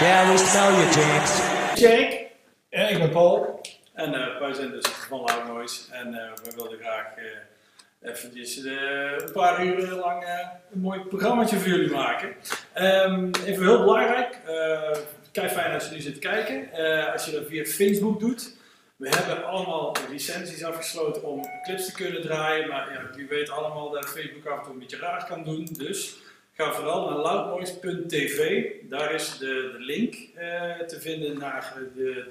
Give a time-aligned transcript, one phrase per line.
[0.00, 1.30] Yeah, we smell you, James.
[1.74, 2.26] Check.
[2.70, 3.60] En ik ben Paul.
[3.92, 8.64] En eh, wij zijn dus van Loud Noise en eh, we wilden graag eh eventjes
[8.64, 8.72] eh,
[9.18, 10.24] een paar uur lang
[10.72, 12.34] een mooi programmaatje voor jullie maken.
[12.72, 15.02] Ehm, even heel belangrijk, eh
[15.32, 16.72] kijk fijn als je nu zit kijken.
[16.72, 18.56] Eh, als je dat via Facebook doet,
[18.96, 23.90] we hebben allemaal licenties afgesloten om clips te kunnen draaien, maar ja, wie weet allemaal
[23.90, 25.68] dat Facebook af en toe een beetje raar kan doen.
[25.72, 26.16] Dus
[26.58, 32.24] ga vooral naar loudnoise.tv, daar is de, de link eh, te vinden naar de, de,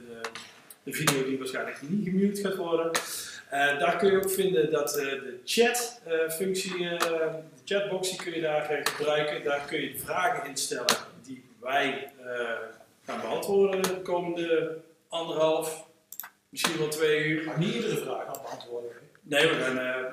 [0.83, 2.91] de video die waarschijnlijk niet gemute gaat worden.
[3.49, 7.29] Eh, daar kun je ook vinden dat eh, de chat-functie, eh, de
[7.65, 9.43] chatbox die kun je daar gebruiken.
[9.43, 12.11] Daar kun je vragen instellen die wij
[13.05, 14.77] gaan beantwoorden de komende
[15.09, 15.87] anderhalf,
[16.49, 17.45] misschien wel twee uur.
[17.45, 18.91] Maar niet iedere vraag kan beantwoorden.
[19.27, 20.03] Nee, we gaan eh,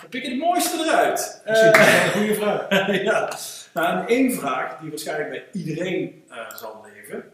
[0.00, 1.42] we pikken de mooiste eruit.
[1.46, 2.68] Is dat een goede vraag.
[3.02, 3.30] ja.
[3.74, 7.32] Nou, en één vraag die waarschijnlijk bij iedereen eh, zal leven,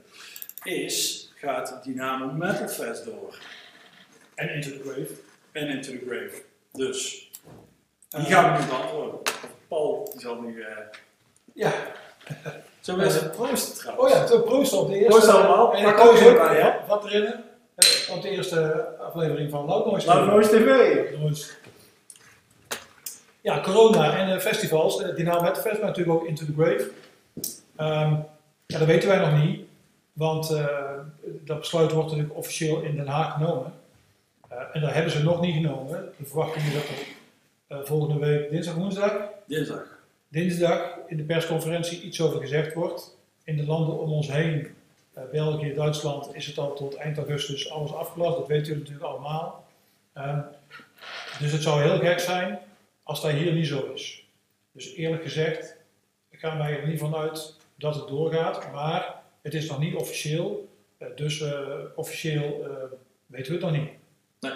[0.62, 3.38] is, gaat Dynamo Metal Fest door?
[4.34, 5.12] En Into the Grave.
[5.52, 6.42] En Into the Grave.
[6.72, 7.30] Dus,
[8.08, 9.20] die Eh, gaan we nu beantwoorden.
[9.68, 10.62] Paul, die zal nu...
[10.62, 10.76] eh
[11.52, 11.72] Ja.
[12.80, 14.12] zo is het proosten trouwens.
[14.14, 15.10] Oh ja, toen proost op de eerste.
[15.10, 15.74] Proost allemaal.
[15.74, 16.74] En ik koos ook hè?
[16.86, 17.34] wat- erin.
[18.10, 20.06] Op de eerste aflevering van Loud Noise.
[20.06, 21.10] Loud Noise TV.
[23.46, 25.00] Ja, corona en eh, festivals.
[25.00, 26.90] Uh, Dynamo Metal Fest, maar natuurlijk ook Into the Grave.
[27.76, 28.14] Ehm,
[28.66, 29.60] ja, dat weten wij nog niet.
[30.12, 30.66] Want eh,
[31.44, 33.72] dat besluit wordt natuurlijk officieel in Den Haag genomen.
[34.48, 36.12] Eh, en daar hebben ze nog niet genomen.
[36.16, 37.06] De verwachting is dat er
[37.66, 39.12] eh, volgende week, dinsdag, woensdag,
[39.46, 39.84] Dinsdag.
[40.28, 43.16] dinsdag in de persconferentie iets over gezegd wordt.
[43.44, 44.68] In de landen om ons heen,
[45.12, 48.36] eh, België, Duitsland, is het al tot eind augustus alles afgelast.
[48.36, 49.64] Dat weten jullie natuurlijk allemaal.
[50.12, 50.40] Ehm,
[51.38, 52.58] dus het zou heel gek zijn
[53.06, 54.26] als dat hier niet zo is.
[54.72, 55.76] Dus eerlijk gezegd,
[56.30, 59.94] ik ga mij er niet van uit dat het doorgaat, maar het is nog niet
[59.94, 60.68] officieel.
[60.98, 62.70] Eh, dus eh, officieel eh,
[63.26, 63.90] weten we het nog niet.
[64.40, 64.52] Nee.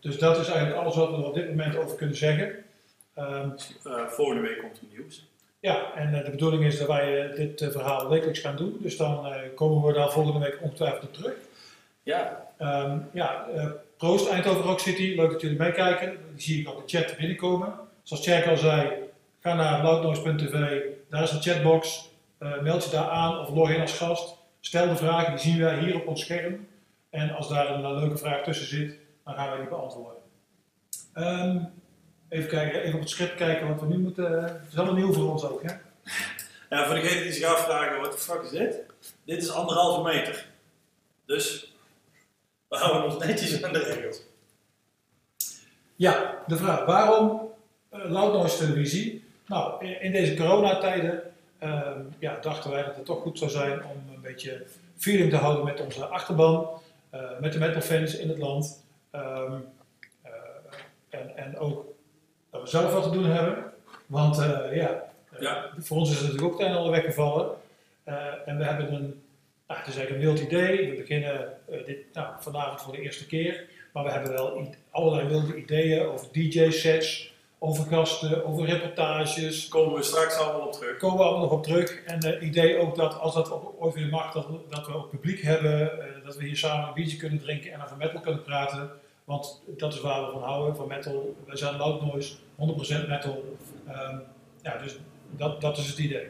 [0.00, 2.64] Dus dat is eigenlijk alles wat we er op dit moment over kunnen zeggen.
[3.14, 3.50] Ehm,
[3.84, 5.26] Eh, volgende week komt het nieuws.
[5.60, 8.78] ja, en de bedoeling is dat wij dit verhaal wekelijks gaan doen.
[8.80, 11.34] Dus dan komen we daar volgende week ongetwijfeld op terug.
[12.02, 13.46] Ja, Ehm, ja,
[13.98, 15.14] proost Eindhoven Rock City.
[15.16, 16.16] Leuk dat jullie meekijken.
[16.34, 17.74] Die zie ik op de chat binnenkomen.
[18.02, 18.92] Zoals Tjerk al zei,
[19.40, 20.80] ga naar loudnoise.tv.
[21.10, 22.10] Daar is een chatbox.
[22.38, 24.36] Eh, meld je daar aan of log in als gast.
[24.60, 26.68] Stel de vragen, die zien wij hier op ons scherm.
[27.10, 30.22] En als daar een, eh, leuke vraag tussen zit, dan gaan wij die beantwoorden.
[31.14, 31.58] Ehm,
[32.28, 34.42] even kijken, even op het script kijken wat we nu moeten.
[34.42, 35.72] Het is allemaal nieuw voor ons ook, hè?
[36.70, 38.80] Ja, voor degenen die zich afvragen, wat de fuck is dit?
[39.24, 40.46] Dit is anderhalve meter.
[41.26, 41.67] Dus,
[42.68, 44.22] we houden ons netjes aan de regels.
[45.96, 46.84] Ja, de vraag.
[46.84, 47.50] Waarom
[47.94, 49.24] uh, Loud Noise televisie?
[49.46, 51.22] Nou, in, in deze coronatijden
[51.58, 55.36] ehm, ja, dachten wij dat het toch goed zou zijn om een beetje feeling te
[55.36, 56.68] houden met onze achterban,
[57.10, 58.84] eh, met de metalfans in het land.
[59.10, 59.52] Ehm,
[60.22, 60.30] eh,
[61.08, 61.86] en, en ook
[62.50, 63.72] dat we zelf wat te doen hebben.
[64.06, 65.70] Want eh, ja, eh, Ja.
[65.78, 67.50] voor ons is het natuurlijk ook het een en ander weggevallen.
[68.04, 69.22] Eh, en we hebben een,
[69.68, 70.90] nou, het is eigenlijk een wild idee.
[70.90, 73.64] We beginnen eh, dit nou, vanavond voor de eerste keer.
[73.92, 79.68] Maar we hebben wel allerlei wilde ideeën over DJ-sets, over gasten, over reportages.
[79.68, 80.96] Komen we straks allemaal op terug.
[80.96, 82.02] Komen we allemaal nog op terug.
[82.04, 85.10] En het idee ook dat als dat ooit weer mag, dat, we- dat we ook
[85.10, 86.00] publiek hebben.
[86.02, 88.90] eh, dat we hier samen een biertje kunnen drinken en over metal kunnen praten.
[89.24, 91.36] Want dat is waar we van houden, van metal.
[91.46, 93.56] Wij zijn loud noise, 100% metal.
[93.88, 94.16] Ehm,
[94.62, 94.96] ja, dus
[95.30, 96.26] dat, dat is het idee.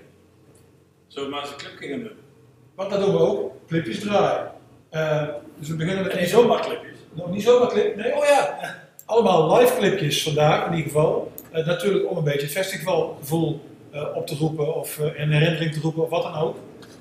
[1.06, 2.16] Zullen we maar eens een clipje gaan doen?
[2.78, 4.50] Want dat doen we ook, clipjes draaien.
[4.90, 5.22] Eh,
[5.58, 6.98] dus we beginnen met En één niet zomaar clipjes.
[7.12, 7.96] nog niet zomaar clip.
[7.96, 8.74] Nee, oh ja.
[9.04, 11.32] Allemaal live clipjes vandaag in ieder geval.
[11.50, 15.80] Eh, natuurlijk om een beetje het festivalgevoel eh, op te roepen of in herinnering te
[15.80, 16.56] roepen of wat dan ook.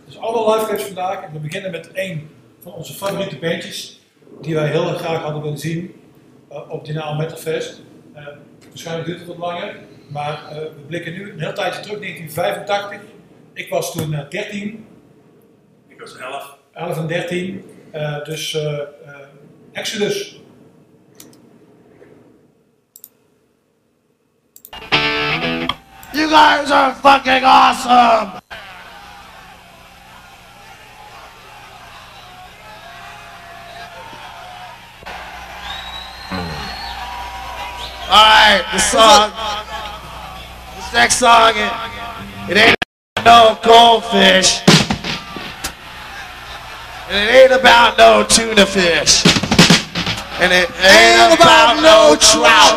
[0.05, 1.23] Dus allemaal live clips vandaag.
[1.23, 2.29] En we beginnen met één
[2.61, 3.99] van onze favoriete bandjes
[4.41, 5.95] die wij heel erg graag hadden willen zien
[6.69, 7.81] op Dynamo Metal Fest.
[8.67, 9.75] Waarschijnlijk duurt het wat langer,
[10.09, 12.99] maar we blikken nu een heel tijdje terug, 1985.
[13.53, 14.85] Ik was toen eh, 13,
[16.07, 16.57] Ik was 11.
[16.73, 18.87] 11 en 13, eh, dus eh, eh,
[19.71, 20.35] Exodus.
[26.13, 28.41] You guys are fucking awesome!
[38.09, 39.31] Alright, the song.
[40.75, 41.71] This next song, it,
[42.49, 44.76] it ain't no goldfish.
[47.09, 49.23] And it ain't about no tuna fish.
[50.41, 52.75] And it ain't about no trout.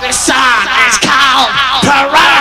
[0.00, 1.50] This song is called
[1.82, 2.35] Piranha.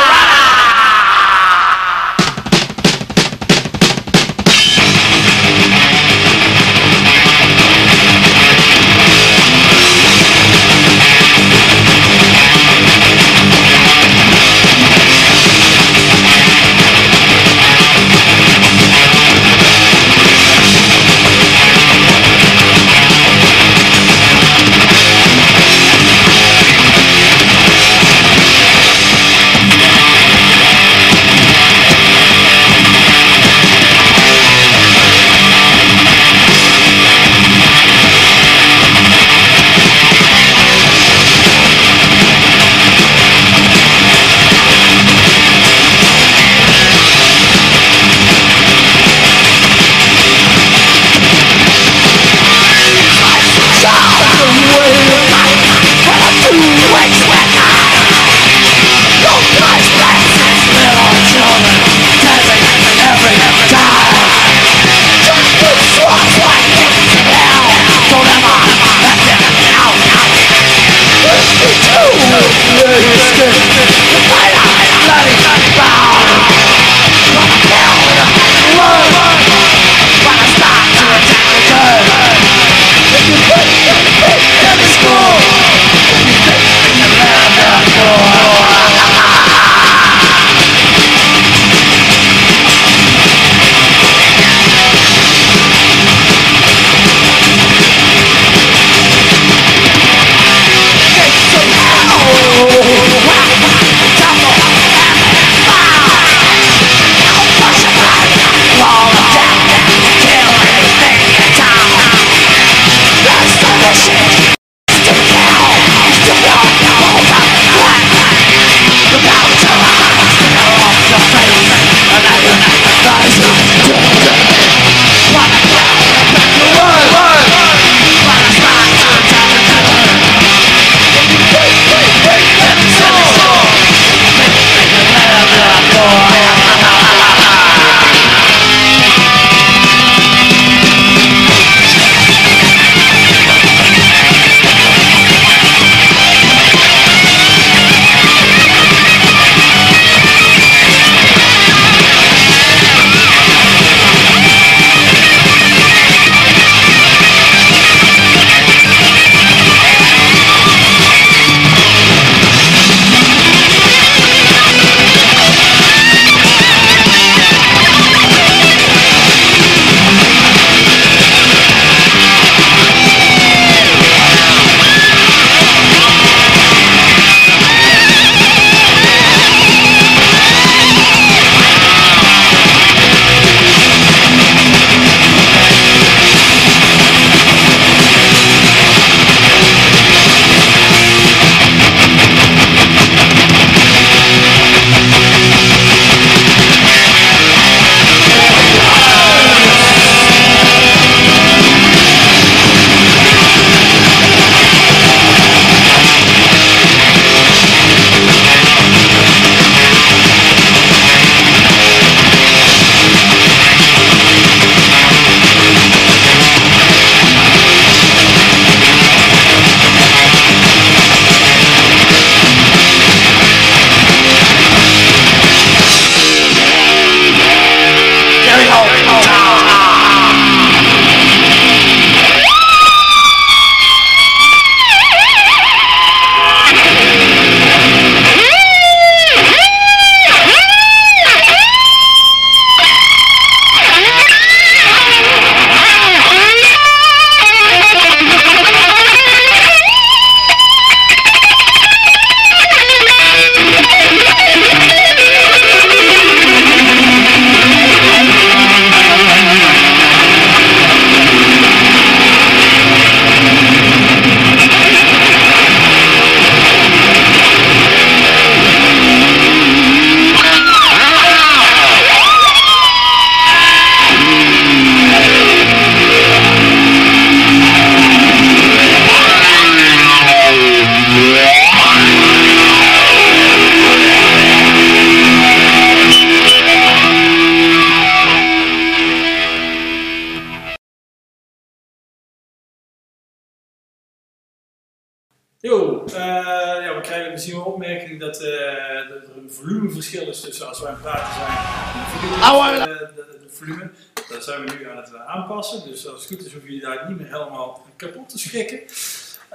[306.75, 308.79] Jullie daar niet meer helemaal kapot te schrikken.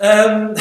[0.03, 0.53] Um,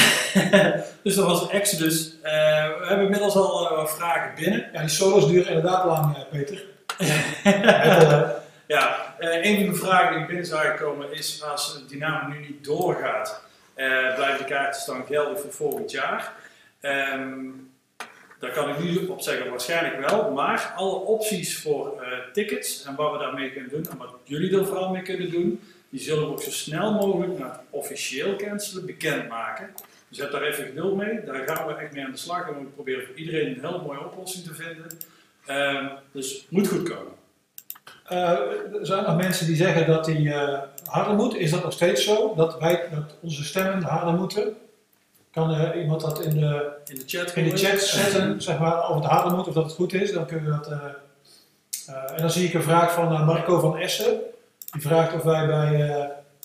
[1.03, 2.15] dus dat was Exodus.
[2.15, 2.31] Uh,
[2.79, 4.69] we hebben inmiddels al wat vragen binnen.
[4.73, 6.63] Ja, die solos duren inderdaad lang, Peter.
[8.75, 13.41] ja, een van de vragen die binnen zijn gekomen is als Dynamo nu niet doorgaat
[14.15, 16.33] blijven de kaarten staan geldig voor volgend jaar.
[16.81, 17.71] Um,
[18.39, 20.31] daar kan ik nu op zeggen, waarschijnlijk wel.
[20.31, 24.57] Maar alle opties voor uh, tickets en wat we daarmee kunnen doen en wat jullie
[24.57, 28.35] er vooral mee kunnen doen, die zullen we ook zo snel mogelijk naar het officieel
[28.35, 29.69] cancelen bekendmaken.
[30.09, 31.23] Dus heb daar even geduld mee.
[31.25, 33.81] Daar gaan we echt mee aan de slag en we proberen voor iedereen een hele
[33.81, 34.87] mooie oplossing te vinden.
[35.49, 37.13] Uh, dus moet goed komen.
[38.11, 38.19] Uh,
[38.79, 41.35] er zijn nog mensen die zeggen dat die uh, harder moet.
[41.35, 42.33] Is dat nog steeds zo?
[42.35, 44.57] Dat, wij, dat onze stemmen harder moeten?
[45.31, 48.89] Kan uh, iemand dat in de, in de chat, in de chat zetten, zeg maar,
[48.89, 50.11] of het harder moet of dat het goed is?
[50.11, 50.67] Dan kunnen we dat.
[51.87, 54.19] en dan zie ik een vraag van Marco van Essen.
[54.71, 55.77] Die vraagt of wij bij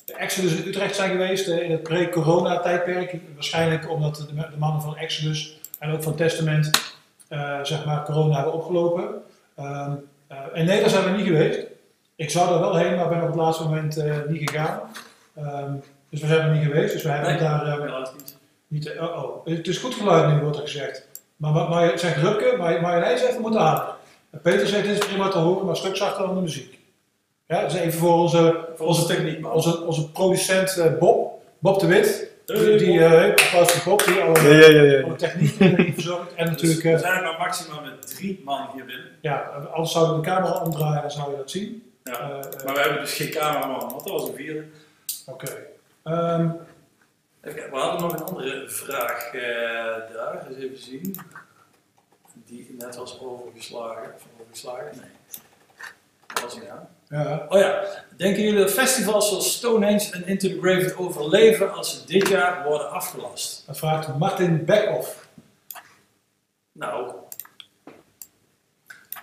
[0.04, 3.16] de Exodus in Utrecht zijn geweest in het pre-corona tijdperk.
[3.35, 6.71] Waarschijnlijk omdat de, de, mannen van Exodus en ook van Testament
[7.62, 9.23] zeg maar corona hebben opgelopen.
[9.57, 9.93] Ehm,
[10.52, 11.66] in Nederland zijn we niet geweest.
[12.16, 13.97] Ik zou er wel heen, maar ben op het laatste moment
[14.28, 14.81] niet gegaan.
[15.38, 15.83] Um,
[16.14, 16.93] dus we zijn er niet geweest.
[16.93, 18.12] Dus we hebben nee, daar.
[18.16, 18.37] Niet.
[18.69, 21.09] niet oh, oh, Het is goed geluid nu, wordt er gezegd.
[21.37, 22.23] Maar wat maar, zegt
[22.59, 23.95] maar Marjolein zegt we moeten harder.
[24.43, 26.78] Peter zegt het is prima te horen, maar een stuk zachter dan de muziek.
[27.47, 29.55] Ja, dus even voor onze, voor onze techniek.
[29.55, 32.33] Onze, onze producent Bob, Bob de Wit.
[32.45, 36.35] Die, die uh, applaus voor Bob, die alle, ja, ja, ja, alle techniek verzorgt.
[36.35, 39.11] En natuurlijk, dus we zijn maar maximaal met drie man hier binnen.
[39.21, 39.41] Ja,
[39.73, 41.93] anders zouden we de camera omdraaien, dan zou je dat zien.
[42.03, 42.29] Ja, uh,
[42.65, 44.65] maar we hebben dus geen cameraman, want dat was een vierde.
[45.27, 45.47] Oké.
[46.03, 46.41] Okay.
[46.41, 46.57] Um,
[47.41, 49.43] we hadden nog een andere vraag uh,
[50.15, 51.17] daar, eens even zien.
[52.47, 54.15] Die net was overgeslagen.
[54.15, 54.97] Of overgeslagen?
[54.97, 55.11] Nee.
[56.27, 56.89] Dat was hij aan.
[57.14, 57.47] Ja.
[57.49, 57.85] Oh ja,
[58.16, 62.64] denken jullie dat festivals zoals Stonehenge en Into the Grave overleven als ze dit jaar
[62.68, 63.62] worden afgelast?
[63.66, 65.28] Dat vraagt Martin Beckhoff.
[66.73, 67.12] Nou.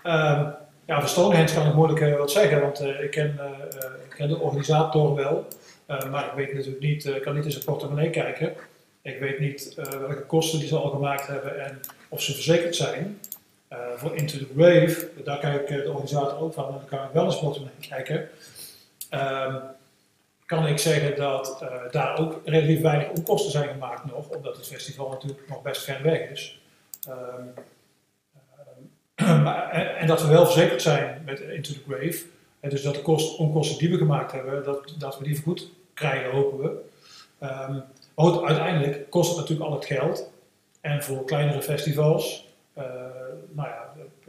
[0.03, 0.55] Um,
[0.85, 4.15] ja, voor Stonehenge kan ik moeilijk uh, wat zeggen, want uh, ik, ken, uh, ik
[4.15, 5.47] ken de organisator wel.
[5.87, 8.53] maar ik weet natuurlijk niet, ik kan niet in zijn portemonnee kijken.
[9.01, 11.79] Ik weet niet welke kosten die ze al gemaakt hebben en
[12.09, 13.19] of ze verzekerd zijn.
[13.73, 17.03] Uh, voor Into the Grave, daar kijk ik de organisator ook van, en dan kan
[17.03, 18.29] ik wel eens portemonnee kijken.
[19.11, 19.61] Um,
[20.45, 24.67] kan ik zeggen dat uh, daar ook relatief weinig onkosten zijn gemaakt nog, omdat het
[24.67, 26.61] festival natuurlijk nog best ver weg is.
[27.09, 27.15] Uh,
[29.43, 32.25] maar, en, dat we wel verzekerd zijn met Into the Grave,
[32.59, 36.31] dus dat de kost, onkosten die we gemaakt hebben, dat, dat we die vergoed krijgen,
[36.31, 36.67] hopen we.
[37.45, 37.83] Um,
[38.15, 40.29] maar uiteindelijk kost het natuurlijk al het geld.
[40.81, 42.47] En voor kleinere festivals,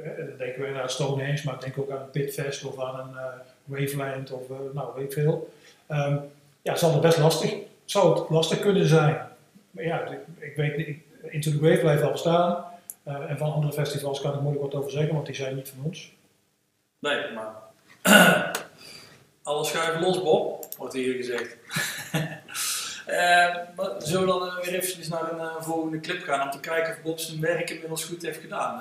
[0.02, 3.26] dan denken we aan Stonehenge, maar denk ook aan een Pitfest of aan een uh,
[3.64, 5.52] Waveland of uh, nou weet veel.
[5.88, 6.20] Um,
[6.62, 7.54] ja, zal het best lastig,
[7.84, 9.28] zou het lastig kunnen zijn.
[9.70, 10.98] Maar ja, ik, ik weet niet,
[11.30, 12.64] Into the Grave blijft wel bestaan.
[13.08, 15.68] Uh, en van andere festivals kan ik moeilijk wat over zeggen, want die zijn niet
[15.68, 16.12] van ons.
[16.98, 17.54] Nee, maar
[19.42, 21.56] alles schuiven los, Bob, wordt hier gezegd.
[23.08, 23.56] Uh,
[23.98, 26.92] zullen we dan uh, weer eventjes naar een uh, volgende clip gaan om te kijken
[26.92, 28.80] of Bob zijn werk inmiddels goed heeft gedaan?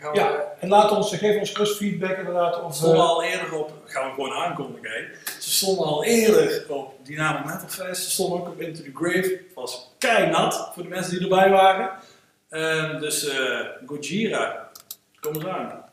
[0.00, 2.62] Gaan we, ja, en laat ons, geef ons rust feedback inderdaad.
[2.62, 4.90] Of, ze stonden al eerder op, gaan we gewoon aankondigen.
[4.90, 5.30] Hè.
[5.40, 9.28] Ze stonden al eerder op Dynamo Metal Fest, ze stonden ook op Into the Grave.
[9.28, 9.90] Het was
[10.30, 11.90] nat voor de mensen die erbij waren.
[12.48, 13.30] Ehm, dus
[13.86, 14.70] Gojira,
[15.20, 15.85] kom eens aan.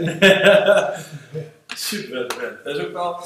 [1.74, 2.26] Super.
[2.64, 3.20] Dat is ook wel,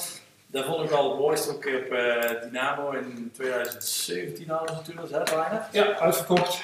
[0.46, 4.98] dat vond ik wel het mooiste ook op eh, Dynamo in 2017 hadden ze toen
[4.98, 5.66] als headliner.
[5.72, 6.62] Ja, uitverkocht.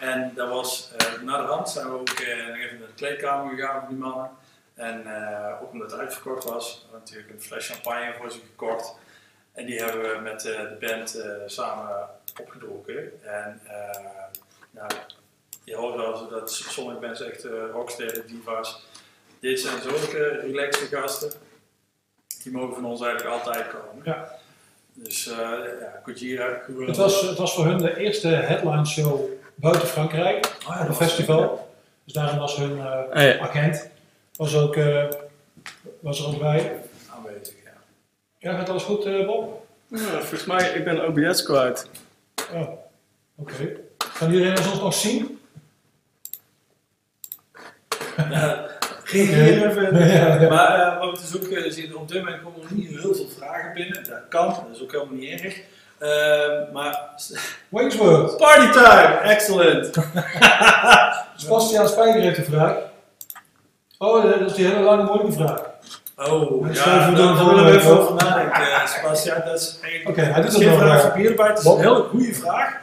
[0.00, 2.94] En dat was, eh na de rand zijn we ook eh, nog even naar de
[2.94, 4.30] kleedkamer gegaan van die mannen.
[4.74, 5.04] En
[5.62, 8.94] ook omdat het uitverkocht was, hadden we natuurlijk een fles champagne voor ze gekocht.
[9.52, 12.08] En die hebben we met de band samen
[12.40, 13.22] opgedronken.
[13.22, 13.60] En
[14.70, 14.90] nou,
[15.64, 18.82] je hoort wel dat sommige mensen echt uh, rocksterren, diva's.
[19.40, 21.32] Dit zijn zulke relaxte gasten.
[22.42, 24.04] Die mogen van ons eigenlijk altijd komen.
[24.04, 24.38] Ja.
[24.94, 25.36] Dus eh
[25.80, 30.56] ja, Kojira, Guru- Het was, het was voor hun de eerste headline show buiten Frankrijk
[30.68, 31.74] Oh ja, op een festival.
[32.04, 33.38] Dus daarom was hun eh, Ah, ja.
[33.38, 33.88] agent
[34.36, 35.04] was, ook, eh,
[36.00, 36.80] was er ook bij.
[37.16, 37.54] aanwezig.
[37.64, 37.70] Ja.
[38.38, 39.66] Ja, gaat alles goed, eh, Bob?
[39.88, 41.88] Ja, volgens mij, ik ben OBS kwijt.
[42.52, 42.68] Oh,
[43.36, 43.76] oké.
[44.18, 45.40] Kan iedereen ons nog zien?
[49.12, 50.08] Ja, reageer even.
[50.08, 50.48] Ja, ja.
[50.48, 53.14] Maar eh, wat we dus ook eh, zien, op dit moment komen er niet heel
[53.14, 54.04] veel vragen binnen.
[54.08, 55.60] Dat kan, dat is ook helemaal niet erg.
[55.98, 56.98] Eh, maar
[57.68, 58.36] Wingsworth.
[58.36, 59.90] party time, excellent.
[61.36, 62.74] Sebastiaan Spijker heeft een vraag.
[63.98, 65.68] Oh, dat is die hele lange moeilijke vraag.
[66.16, 69.40] Oh, ja, daar willen we even over nadenken, eh, Sebastian.
[69.44, 71.00] Dat is eigenlijk Oké, hij doet dat is het geen nog.
[71.00, 71.00] vraag
[71.36, 72.74] voor het is een hele goede vraag.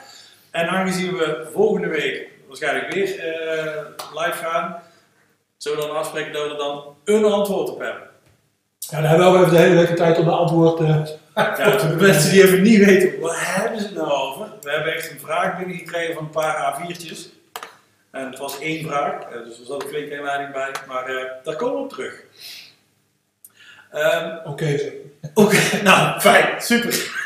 [0.51, 3.83] En aangezien we volgende week waarschijnlijk weer eh,
[4.15, 4.75] live gaan,
[5.57, 8.03] zullen we dan afspreken dat we er dan een antwoord op hebben.
[8.79, 11.05] Ja, dan hebben we ook even de hele week de tijd om de antwoord eh,
[11.35, 14.47] Ja, voor de mensen die even niet weten, waar hebben ze het nou over?
[14.61, 17.35] We hebben echt een vraag binnengekregen van een paar A4'tjes.
[18.11, 21.25] En het was één vraag, eh, dus er zat een flinke inleiding bij, maar eh,
[21.43, 22.23] daar komen we op terug.
[23.91, 24.91] Ehm, Oké, zeg.
[25.33, 27.15] Oké, nou fijn, super.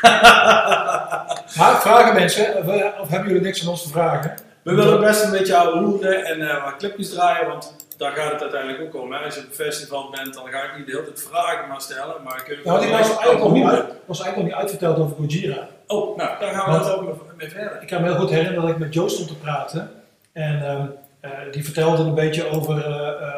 [1.56, 2.66] Maar vragen mensen, of,
[3.00, 4.34] of hebben jullie niks aan ons te vragen?
[4.62, 8.32] We willen best een beetje ouwe hoeren en eh, wat clipjes draaien, want daar gaat
[8.32, 9.12] het uiteindelijk ook om.
[9.12, 9.18] Hè.
[9.18, 11.80] Als je op een festival bent, dan ga ik niet de hele tijd vragen maar
[11.80, 15.68] stellen, maar ik was eigenlijk nog niet, uit, was eigenlijk nog niet uitverteld over Gojira.
[15.86, 17.78] Oh, nou, daar gaan we Want- dat ook mee verder.
[17.82, 19.90] Ik kan me heel goed herinneren dat ik met Joost stond te praten.
[20.32, 20.86] En ehm,
[21.20, 23.34] eh, die vertelde een beetje over eh, eh,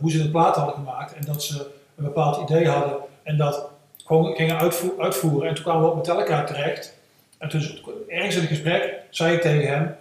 [0.00, 1.14] hoe ze de plaat hadden gemaakt.
[1.14, 2.96] En dat ze een bepaald idee hadden.
[3.22, 3.68] En dat
[4.04, 5.48] gewoon gingen uitvo- uitvoeren.
[5.48, 6.94] En toen kwamen we op Metallica terecht.
[7.38, 7.60] En toen
[8.08, 9.96] ergens in het gesprek zei ik tegen hem.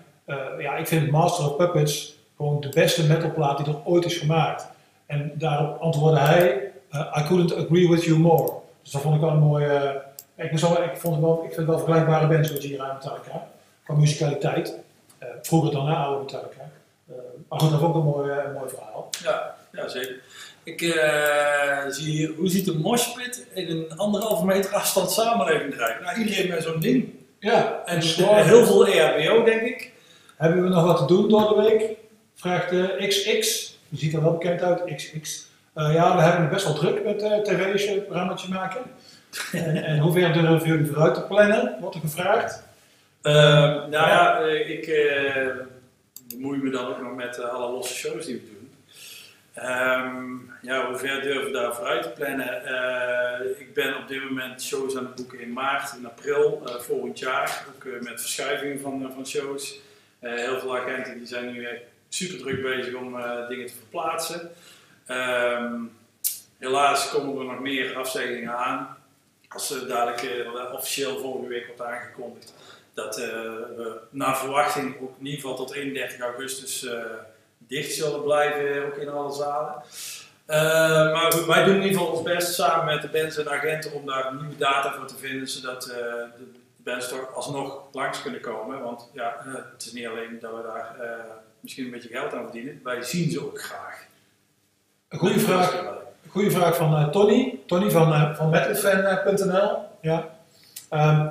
[0.59, 4.67] ja, ik vind Master of Puppets gewoon de beste metalplaat die er ooit is gemaakt.
[5.05, 8.51] En daarop antwoordde hij, eh, I couldn't agree with you more.
[8.81, 10.01] Dus dat vond ik wel een mooie...
[10.35, 12.89] ik, moest wel- ik, vond het wel, ik vind het wel vergelijkbare bands met Gojira
[12.89, 13.47] en Metallica.
[13.83, 14.77] Qua musicaliteit.
[15.17, 16.69] Eh, vroeger dan na oude Metallica.
[17.09, 17.15] Eh,
[17.49, 19.09] maar goed, dat vond ik een mooi, eh, een mooi verhaal.
[19.23, 20.19] Ja, ja zeker.
[20.63, 26.01] Ik eh, zie hier, hoe ziet een moshpit in een anderhalve meter afstand samenleving eruit?
[26.01, 27.09] Nou, iedereen met zo'n ding.
[27.39, 28.35] Ja, En Storm.
[28.35, 29.91] heel veel EHBO, denk ik.
[30.37, 31.97] Hebben we nog wat te doen door de week?
[32.35, 33.77] Vraagt eh, XX.
[33.89, 35.45] Die ziet er wel bekend uit, XX.
[35.73, 38.81] Eh, ja, we hebben het best wel druk met uh, tv-programmaatje maken.
[39.51, 41.77] en, en hoe ver durven jullie vooruit te plannen?
[41.79, 42.63] Wordt er gevraagd.
[43.21, 45.47] Ehm, nou ja, eh, ik eh,
[46.29, 48.71] bemoei me dan ook nog met eh, alle losse shows die we doen.
[49.53, 52.65] Ehm, ja, hoe ver durven we daar vooruit te plannen?
[52.65, 56.75] Eh, ik ben op dit moment shows aan het boeken in maart en april eh,
[56.75, 57.65] volgend jaar.
[57.75, 59.79] Ook eh, met verschuivingen van, eh, van shows.
[60.19, 61.81] Eh, heel veel agenten die zijn nu echt
[62.15, 64.51] super druk bezig om eh, dingen te verplaatsen.
[65.05, 65.73] Ehm,
[66.57, 68.97] helaas komen er nog meer afzeggingen aan.
[69.47, 72.53] Als ze dadelijk eh, officieel volgende week wordt aangekondigd
[72.93, 73.27] dat eh,
[73.75, 76.87] we naar verwachting ook in ieder geval tot 31 augustus
[77.57, 79.83] dicht zullen blijven, ook in alle zalen.
[81.13, 84.05] Maar wij doen in ieder geval ons best samen met de bands en agenten om
[84.05, 86.27] daar nieuwe data voor te vinden, zodat de
[86.77, 88.81] bands toch alsnog langs kunnen komen.
[88.81, 89.35] Want ja,
[89.73, 90.95] het is niet alleen dat we daar
[91.65, 94.05] misschien een beetje geld aan verdienen, wij zien ze ook graag.
[95.09, 95.73] Een goede vraag,
[96.23, 97.59] een goede vraag van eh, Tony.
[97.65, 99.77] Tony van, eh, van metalfan.nl.
[100.01, 100.29] Ja.
[100.89, 101.27] Ehm,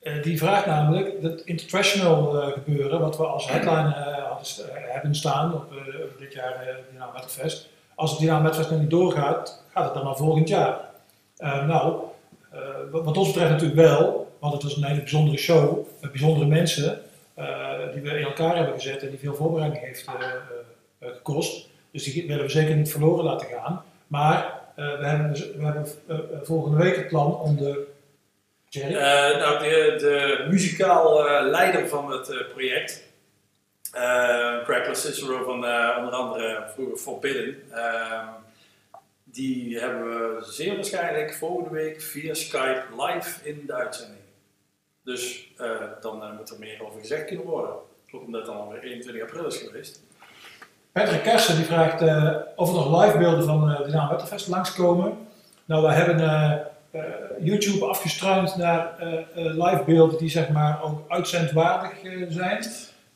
[0.00, 5.14] eh, die vraagt namelijk dat international eh, gebeuren, wat we als headline eh, eh, hebben
[5.14, 5.78] staan op eh,
[6.18, 7.68] dit jaar uh, Dynamo Metalfest.
[7.94, 10.80] Als het Dynamo Metalfest nog niet doorgaat, gaat het dan naar volgend jaar.
[11.36, 12.02] Eh, nou,
[12.50, 16.46] eh, wat, ons betreft natuurlijk wel, want het was een hele bijzondere show met bijzondere
[16.46, 17.00] mensen eh,
[17.92, 20.32] die we in elkaar hebben gezet en die veel voorbereiding heeft eh, eh,
[20.98, 21.68] eh, gekost.
[21.90, 23.84] Dus die willen we zeker niet verloren laten gaan.
[24.06, 25.86] Maar we hebben, we hebben
[26.42, 27.86] volgende week het plan om de.
[28.70, 28.88] Uh,
[29.38, 33.04] nou, de, de muzikaal leider van het project,
[34.64, 35.54] Crackler Cicero van
[35.98, 38.26] onder andere vroeger Forbidden, ehm,
[39.24, 44.17] die hebben we zeer waarschijnlijk volgende week via Skype live in uitzending.
[45.08, 45.48] Dus
[46.00, 47.70] dan moet er meer over gezegd kunnen worden.
[48.10, 50.00] Ook omdat het dan alweer 21 april is geweest.
[50.92, 55.18] Patrick Kersen die vraagt eh, of er nog live beelden van uh, Dynamo Wetterfest langskomen.
[55.64, 57.02] Nou, we hebben uh,
[57.40, 58.94] YouTube afgestruind naar
[59.34, 61.92] live beelden die zeg maar ook uitzendwaardig
[62.28, 62.64] zijn.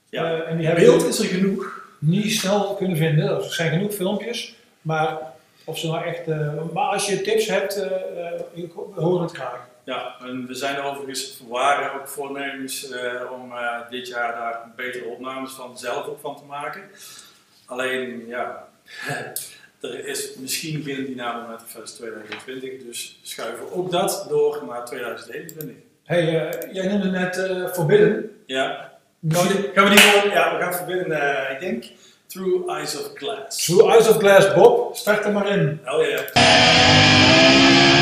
[0.09, 1.87] Ja, en die beeld hebben is er genoeg.
[1.99, 3.29] Niet snel kunnen vinden.
[3.29, 5.19] Er zijn genoeg filmpjes, maar
[5.65, 6.27] of ze nou echt.
[6.73, 9.71] maar als je tips hebt, we horen het graag.
[9.85, 12.89] Ja, en we zijn er overigens, waren ook voornemens
[13.31, 13.53] om
[13.91, 16.83] dit jaar daar betere opnames van zelf ook van te maken.
[17.67, 18.69] Alleen, ja,
[19.81, 25.77] er is misschien geen Dynamo met Fest 2020, dus schuiven ook dat door naar 2021.
[26.05, 27.37] Hey, uh, jij noemde net
[27.75, 28.43] Forbidden.
[28.47, 28.93] Ja.
[29.29, 31.85] Gaan we, gaan we die gewoon, ja, we gaan Forbidden, ik denk,
[32.27, 33.65] Through Eyes of Glass.
[33.65, 35.81] Through Eyes of Glass, Bob, start er maar in.
[35.85, 38.02] Hell yeah.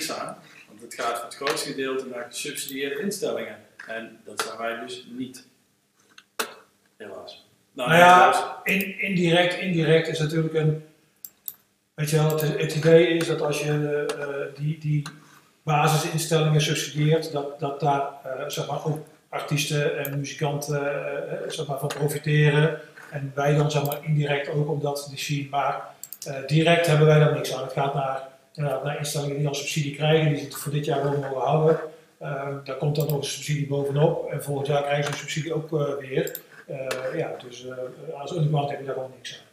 [0.00, 0.36] niks aan,
[0.68, 3.56] want het gaat voor het grootste gedeelte naar gesubsidieerde instellingen.
[3.86, 5.46] En dat zijn wij dus niet.
[6.96, 7.48] Helaas.
[7.72, 10.84] Nou niet ja, in, indirect, indirect is natuurlijk een.
[11.94, 15.02] Weet je wel, het, het idee is dat als je eh, die, die
[15.62, 21.66] basisinstellingen subsidieert, dat, dat daar eh, zeg maar ook artiesten en muzikanten eh, eh, zeg
[21.66, 22.80] maar, van profiteren.
[23.10, 25.48] En wij dan zeg maar indirect ook omdat die scene.
[25.50, 25.88] Maar
[26.26, 27.62] eh, direct hebben wij daar niks aan.
[27.62, 28.28] Het gaat naar,
[28.60, 31.80] naar instellingen die al subsidie krijgen, die het voor dit jaar wel mogen houden.
[32.18, 34.30] Eh, daar komt dan nog een subsidie bovenop.
[34.30, 36.40] En volgend jaar krijgen ze een subsidie ook eh, weer.
[36.66, 39.46] Eh, ja, dus eh, als underground heb je daar gewoon niks aan.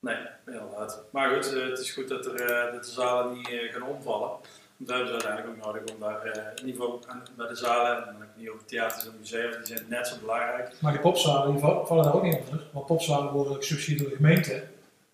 [0.00, 0.16] Nee,
[0.54, 1.02] inderdaad.
[1.10, 4.28] Maar goed, het is goed dat, er, dat de zalen niet gaan omvallen.
[4.28, 4.46] Want
[4.76, 7.00] dat hebben ze uiteindelijk ook nodig om daar in ieder geval
[7.36, 10.72] bij de zalen, en dan niet over theaters en musea, die zijn net zo belangrijk.
[10.80, 12.66] Maar die popzalen die vallen daar ook niet onder.
[12.72, 14.62] Want popzalen worden gesubsidieerd door de gemeente.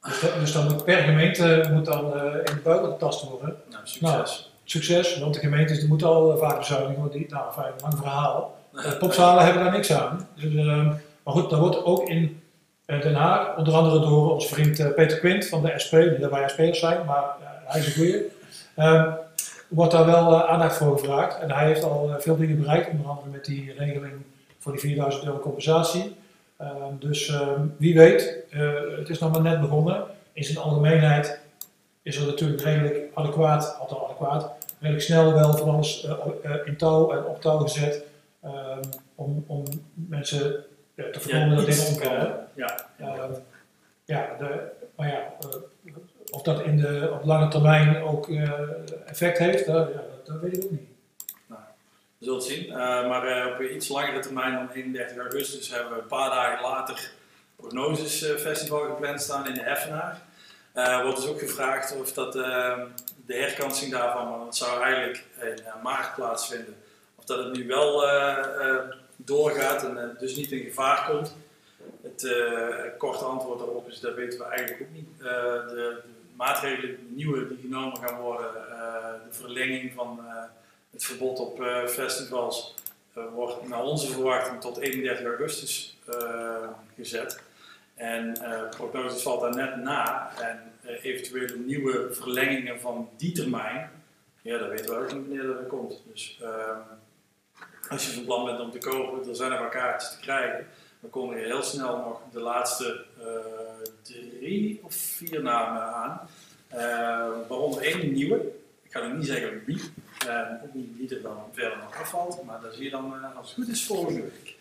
[0.07, 3.57] Dus, dat- dus dan moet per gemeente moet dan eh, in de buik getast worden.
[3.71, 4.51] Nou, succes.
[4.65, 6.99] Succes, want de gemeentes die moeten al eh, vaak bezuinigen.
[7.01, 8.59] want Die, nou, fijn, lang verhaal.
[8.85, 10.29] Eh, popzalen hebben daar niks aan.
[10.35, 10.87] Dus, ehm,
[11.23, 12.43] maar goed, daar wordt ook in
[12.87, 16.79] Den Haag, onder andere door onze vriend Peter Quint van de SP, die daarbij spelers
[16.79, 17.25] zijn, maar
[17.65, 18.23] hij is een goeie.
[18.77, 19.11] Ehm,
[19.69, 21.39] wordt daar wel aandacht voor gevraagd.
[21.39, 24.13] En hij heeft al veel dingen bereikt, onder andere met die regeling
[24.59, 26.17] voor die 4000 euro compensatie.
[26.61, 30.05] Ehm, dus ehm, wie weet, eh, het is nog maar net begonnen.
[30.33, 31.41] In zijn algemeenheid
[32.03, 36.77] is er natuurlijk redelijk adequaat, althans adequaat, redelijk snel wel van alles eh, eh, in
[36.77, 38.05] touw en op touw gezet.
[38.43, 38.83] ehm,
[39.15, 42.19] om, om mensen te voorkomen dat dingen omkomen.
[42.19, 42.47] komen.
[42.55, 42.89] Ja,
[44.05, 45.33] ja, de, maar ja,
[46.31, 48.29] of dat in de, op lange termijn ook
[49.07, 50.89] effect heeft, eh, ja, dat, dat weet ik ook niet.
[52.21, 52.71] We zullen het zien.
[52.71, 56.63] Eh, maar eh, op iets langere termijn dan 31 augustus hebben we een paar dagen
[56.63, 57.11] later
[57.57, 60.23] Prognosis eh, gepland staan in de Effenaar.
[60.73, 65.83] Er wordt dus ook gevraagd of dat, de herkansing daarvan, want dat zou eigenlijk in
[65.83, 66.77] maart plaatsvinden,
[67.15, 68.05] of dat het nu wel
[69.17, 71.37] doorgaat en dus niet in gevaar komt.
[72.03, 72.35] Het
[72.99, 75.19] korte antwoord daarop is, dat weten we eigenlijk ook niet.
[75.19, 76.01] De,
[76.37, 78.53] maatregelen, de nieuwe die genomen gaan worden,
[79.29, 80.21] de verlenging van
[80.91, 82.75] het verbod op eh, festivals,
[83.15, 87.43] eh, wordt naar onze verwachting tot 31 augustus eh, gezet.
[87.95, 88.39] En
[88.71, 90.33] prognoses valt daar net na.
[90.39, 90.73] En
[91.03, 93.91] eventuele nieuwe verlengingen van die termijn,
[94.43, 96.03] ja, dat weten we ook niet wanneer dat er komt.
[96.13, 96.79] Dus ehm,
[97.89, 100.67] als je van plan bent om te kopen, er zijn er maar kaartjes te krijgen.
[101.01, 103.05] Dan komen er heel snel nog de laatste
[104.03, 106.29] drie of vier namen aan.
[107.49, 108.37] Waaronder één nieuwe.
[108.83, 109.81] Ik ga nog niet zeggen wie.
[110.65, 112.43] Ook niet wie er dan verder nog afvalt.
[112.45, 114.55] Maar dat zie je dan eh, als het goed is volgende week.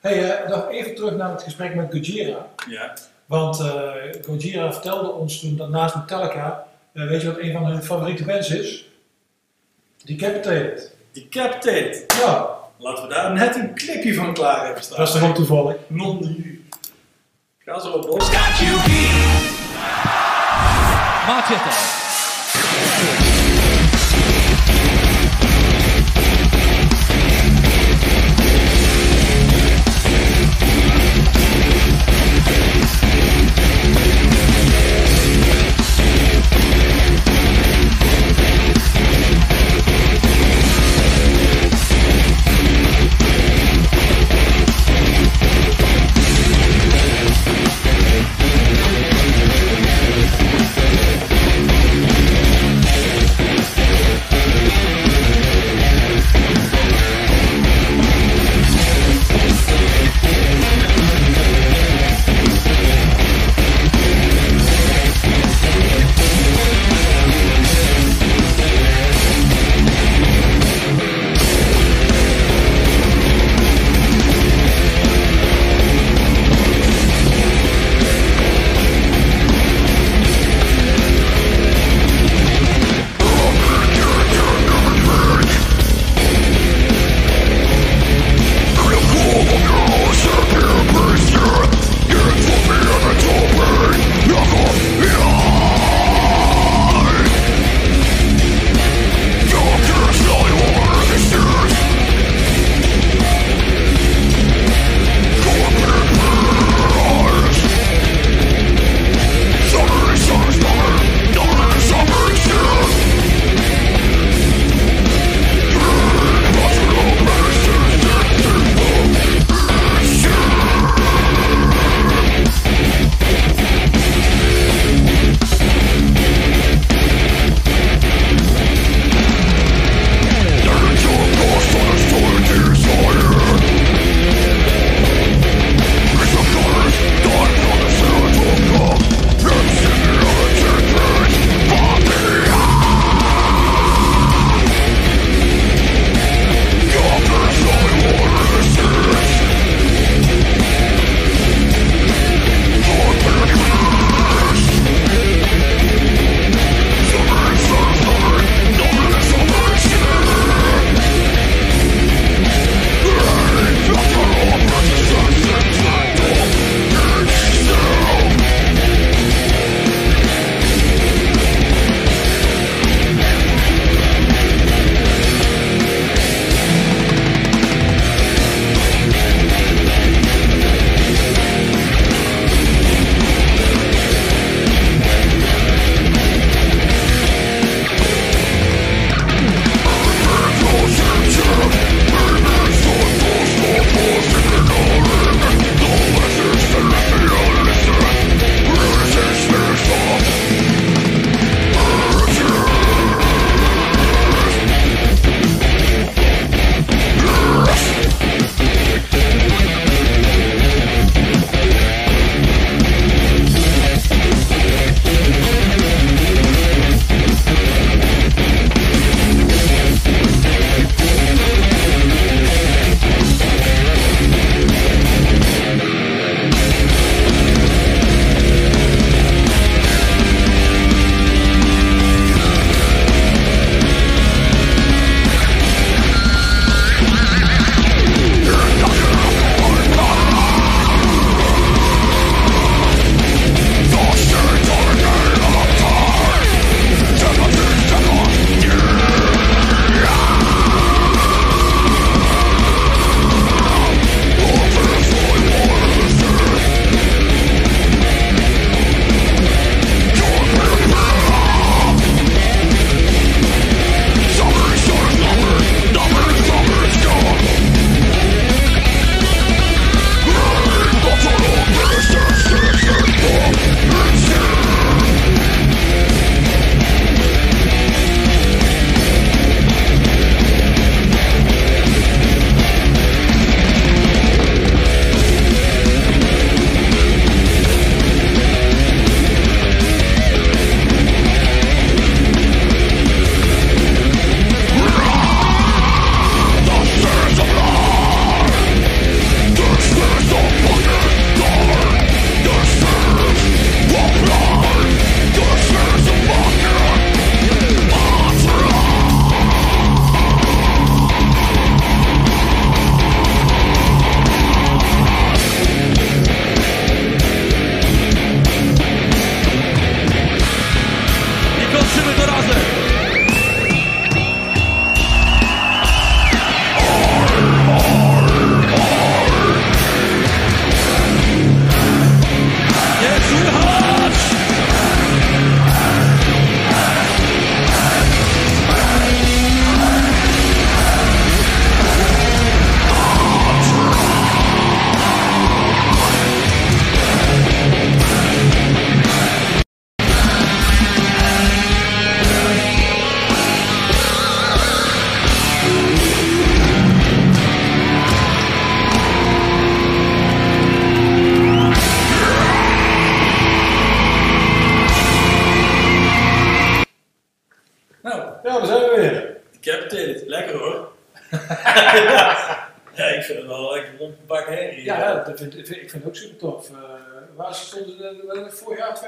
[0.00, 2.46] Hey, eh, nog even terug naar het gesprek met Gojira.
[2.68, 2.92] Ja.
[3.26, 3.92] Want eh
[4.24, 8.24] Gojira vertelde ons toen dat naast Metallica, eh, weet je wat een van hun favoriete
[8.24, 8.88] bands is?
[10.04, 10.94] Decapitated.
[11.12, 12.14] Decapitated.
[12.20, 14.98] Ja, Laten we daar net een clipje van klaar hebben staan.
[14.98, 15.76] dat is toch ook toevallig.
[15.86, 16.58] Non de
[17.58, 18.30] Ga zo op los.
[21.26, 21.97] Machete.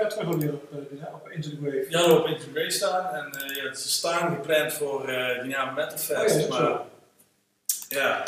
[0.00, 1.86] Jaar terug op, eh, op Into the Wave?
[1.88, 6.34] Ja, op Into staan en eh, ja, ze staan gepland voor eh Dynamo Metal Fest.
[6.34, 6.86] Oh ja, maar zo.
[7.88, 8.24] ja,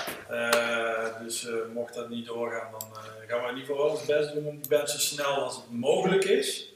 [1.22, 2.88] dus mocht dat niet doorgaan, dan
[3.26, 5.64] gaan we in ieder geval ons best doen om die band zo snel als het
[5.70, 6.68] mogelijk is,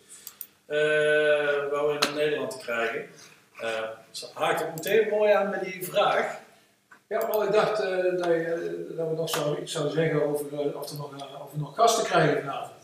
[1.71, 3.09] wel weer naar Nederland te krijgen.
[4.11, 6.39] Ze haakt ook meteen mooi aan met die vraag.
[7.09, 10.91] Ja, wel ik dacht dat, je, dat we nog zo iets zouden zeggen over of,
[10.91, 12.76] er nog, of we nog gasten krijgen vanavond.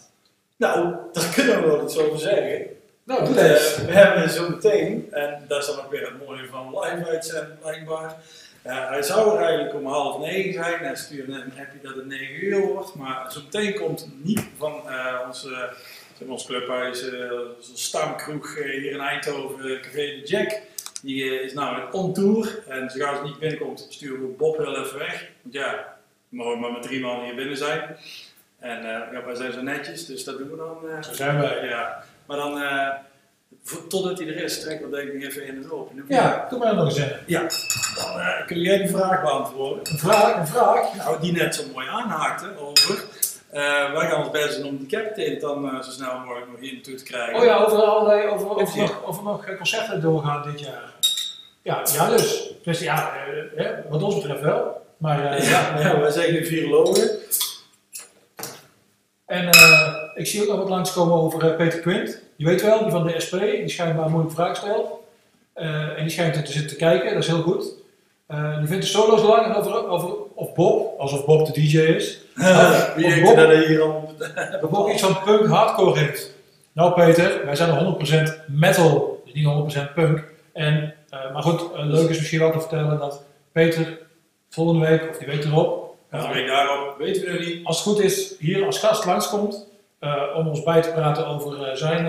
[0.62, 2.66] Nou, daar kunnen we wel iets over zeggen.
[3.04, 3.76] Nou, doe Eh, eens.
[3.76, 7.58] we hebben zo meteen, en dat is dan ook weer het mooie van live uitzenden
[7.60, 8.14] blijkbaar.
[8.64, 10.78] Ja, hij zou er eigenlijk om half negen zijn.
[10.78, 12.94] Hij stuurde net een appje dat het negen uur wordt.
[12.94, 15.70] Maar zo meteen komt niet van eh onze,
[16.18, 20.60] zeg ons clubhuis, eh onze stamkroeg eh, hier in Eindhoven, eh, Café de Jack.
[21.02, 22.62] Die eh, is namelijk on tour.
[22.68, 25.28] En zo gauw ze niet binnenkomt, sturen we Bob heel even weg.
[25.42, 25.96] Want ja,
[26.28, 27.96] we mogen maar met drie man hier binnen zijn.
[28.62, 30.76] En eh, ja, wij zijn zo netjes, dus dat doen we dan.
[30.90, 31.64] eh, Zo zijn wij.
[31.68, 32.88] ja, maar dan, eh,
[33.88, 35.90] totdat hij er is, trekken we denk ik even in en op.
[36.08, 37.12] Ja, doe maar nog eens in.
[37.26, 37.40] ja.
[37.94, 39.92] Dan eh, kun jij die vraag beantwoorden.
[39.92, 40.94] Een vraag, een vraag.
[40.96, 43.04] Nou, die net zo mooi aanhaakte over.
[43.50, 46.60] eh, wij gaan ons best doen om die captain dan eh, zo snel mogelijk nog
[46.60, 47.34] hier naartoe te krijgen.
[47.34, 50.92] Oh ja, over allerlei, over, hij- nog, over nog concerten doorgaan dit jaar.
[51.62, 52.50] Ja, ja dus.
[52.64, 53.12] Dus ja,
[53.56, 54.86] hè, wat ons betreft wel.
[54.96, 57.10] Maar eh, Ja, ja, wij zijn nu virologen.
[59.33, 62.22] En eh, ik zie ook nog wat langskomen over eh, Peter Quint.
[62.37, 64.89] Je weet wel, die van de SP, die schijnbaar een moeilijke vraag stelt.
[65.53, 67.74] Eh, en die schijnt er te zitten te kijken, dat is heel goed.
[68.26, 72.20] Eh, die vindt de solo's lang over, over of Bob, alsof Bob de DJ is.
[72.97, 74.14] Wie of denkt Bob, dat hij hier al
[74.61, 76.35] dat Bob iets van punk hardcore heeft.
[76.72, 80.24] Nou Peter, wij zijn er 100% metal, dus niet 100% punk.
[80.53, 80.95] En,
[81.33, 83.22] maar goed, leuk is misschien wel te vertellen dat
[83.53, 83.99] Peter
[84.49, 85.82] volgende week, of die week erop,
[86.20, 87.64] Daarop, weten we nog niet.
[87.64, 91.62] als het goed is, hier als gast langskomt eh, om ons bij te praten over
[91.62, 92.06] eh, zijn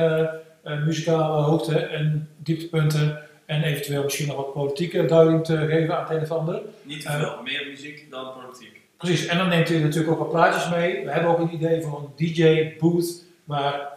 [0.63, 6.03] eh, muzikale hoogte en dieptepunten en eventueel misschien nog wat politieke duiding te geven aan
[6.03, 6.61] het een of ander.
[6.81, 8.81] Niet te veel, meer muziek dan politiek.
[8.97, 11.05] Precies, en dan neemt u natuurlijk ook wat plaatjes mee.
[11.05, 13.91] We hebben ook een idee voor een DJ-booth waar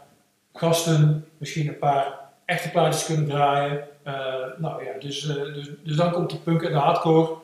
[0.53, 3.89] gasten misschien een paar echte plaatjes kunnen draaien.
[4.59, 7.35] Nou ja, dus, dus, dus dan komt de punk en de hardcore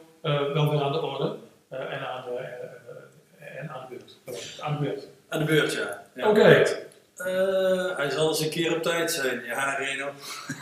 [0.54, 1.36] wel weer aan de orde
[1.78, 4.60] en, aan de, eh, eh, en aan de beurt.
[4.60, 5.06] Aan de beurt.
[5.28, 6.02] Aan de beurt, ja.
[6.14, 6.28] ja.
[6.28, 6.40] Oké.
[7.16, 9.44] Eh, hij zal eens een keer op tijd zijn.
[9.44, 10.10] Ja, Reno.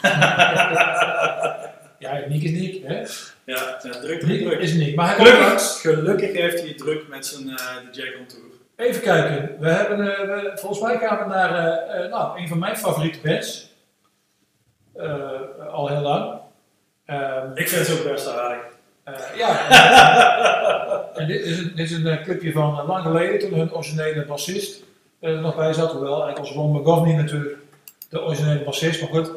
[1.98, 2.98] Ja, Nick is Nick, hè?
[3.44, 4.58] Ja, ja druk, druk, druk.
[4.60, 4.94] is Nick.
[4.96, 8.44] Maar Gelukkig, gelukkig heeft hij druk met zijn eh, de Jack on Tour.
[8.76, 9.56] Even kijken.
[9.58, 11.54] We hebben, eh, we- volgens mij gaan we naar
[11.88, 13.68] eh, eh, nou, een van mijn favoriete bands.
[14.94, 16.40] Eh, al heel lang.
[17.06, 18.62] Ehm, Ik vind het ook best aardig.
[19.14, 19.68] Eh, ja.
[21.18, 23.74] en dit is een, dit is een eh, clipje van eh, lang geleden, toen hun
[23.74, 24.82] originele bassist
[25.20, 25.92] er nog bij zat.
[25.92, 27.56] Hoewel, eigenlijk was Ron McGovney natuurlijk
[28.08, 29.00] de originele bassist.
[29.00, 29.30] Maar goed,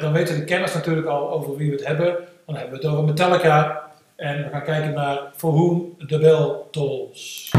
[0.00, 2.16] dan weten de kenners natuurlijk al over wie we het hebben.
[2.46, 3.82] Dan hebben we het over Metallica.
[4.16, 7.50] En we gaan kijken naar For Whom the Bell Tolls.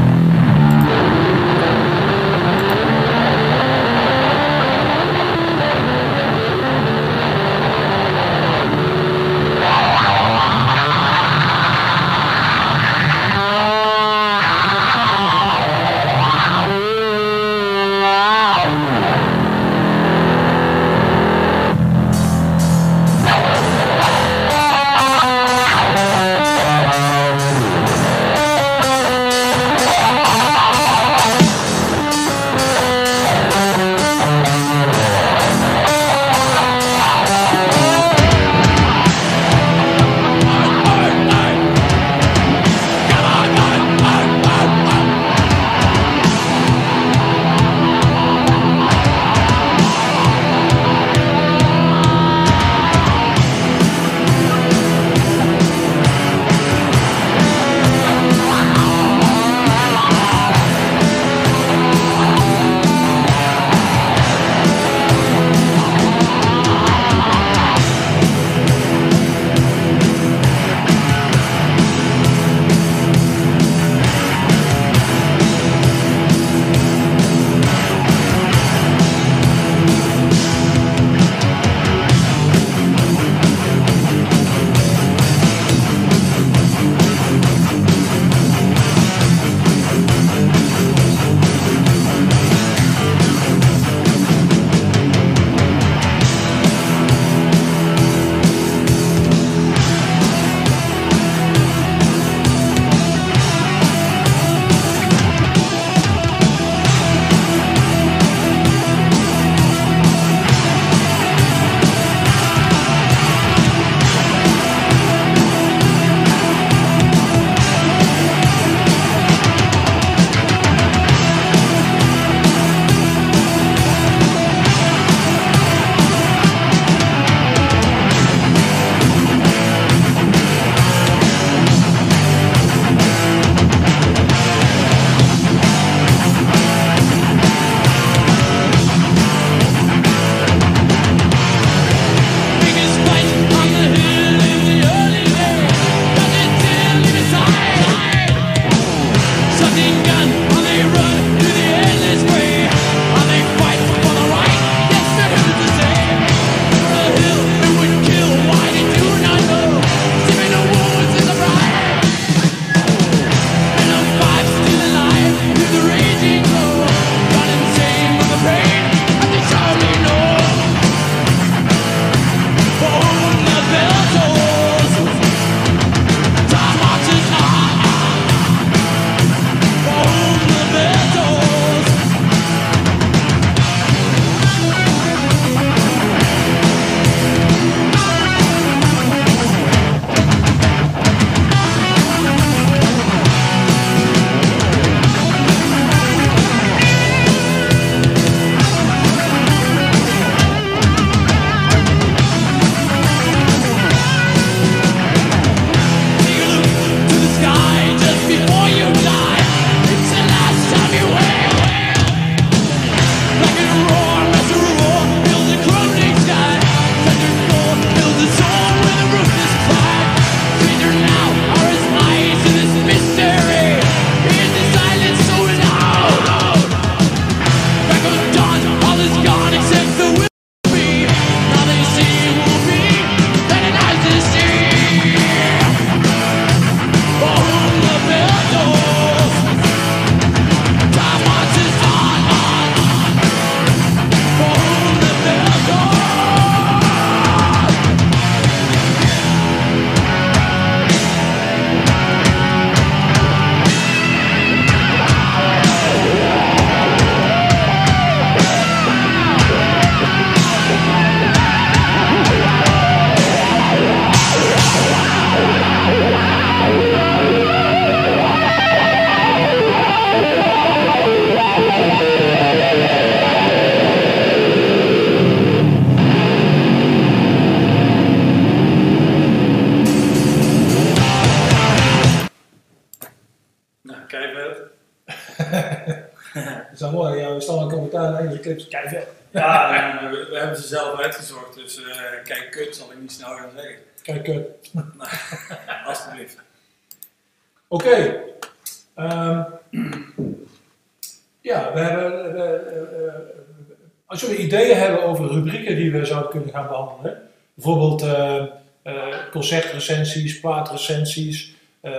[310.90, 311.92] Plaatrecensies, eh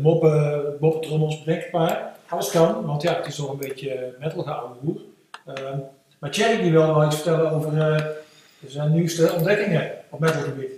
[0.00, 2.16] moppen, moppetrommels, bedenk maar.
[2.28, 4.76] Alles kan, want ja, het is toch een beetje metal geouwe
[5.46, 5.78] Ehm
[6.18, 8.04] maar Thierry die wil wel iets vertellen over eh,
[8.66, 10.70] zijn nieuwste ontdekkingen op metalgebied.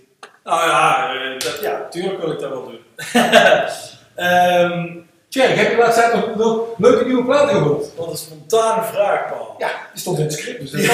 [0.45, 2.79] Nou ja, eh, dat, ja, natuurlijk wil ik dat wel doen.
[5.29, 7.97] Thierry, heb je de laatste tijd nog, leuke nieuwe platen gehoord?
[7.97, 9.55] wat een spontane vraag, Paul.
[9.59, 10.87] Ja, die stond in het script, dus dat ik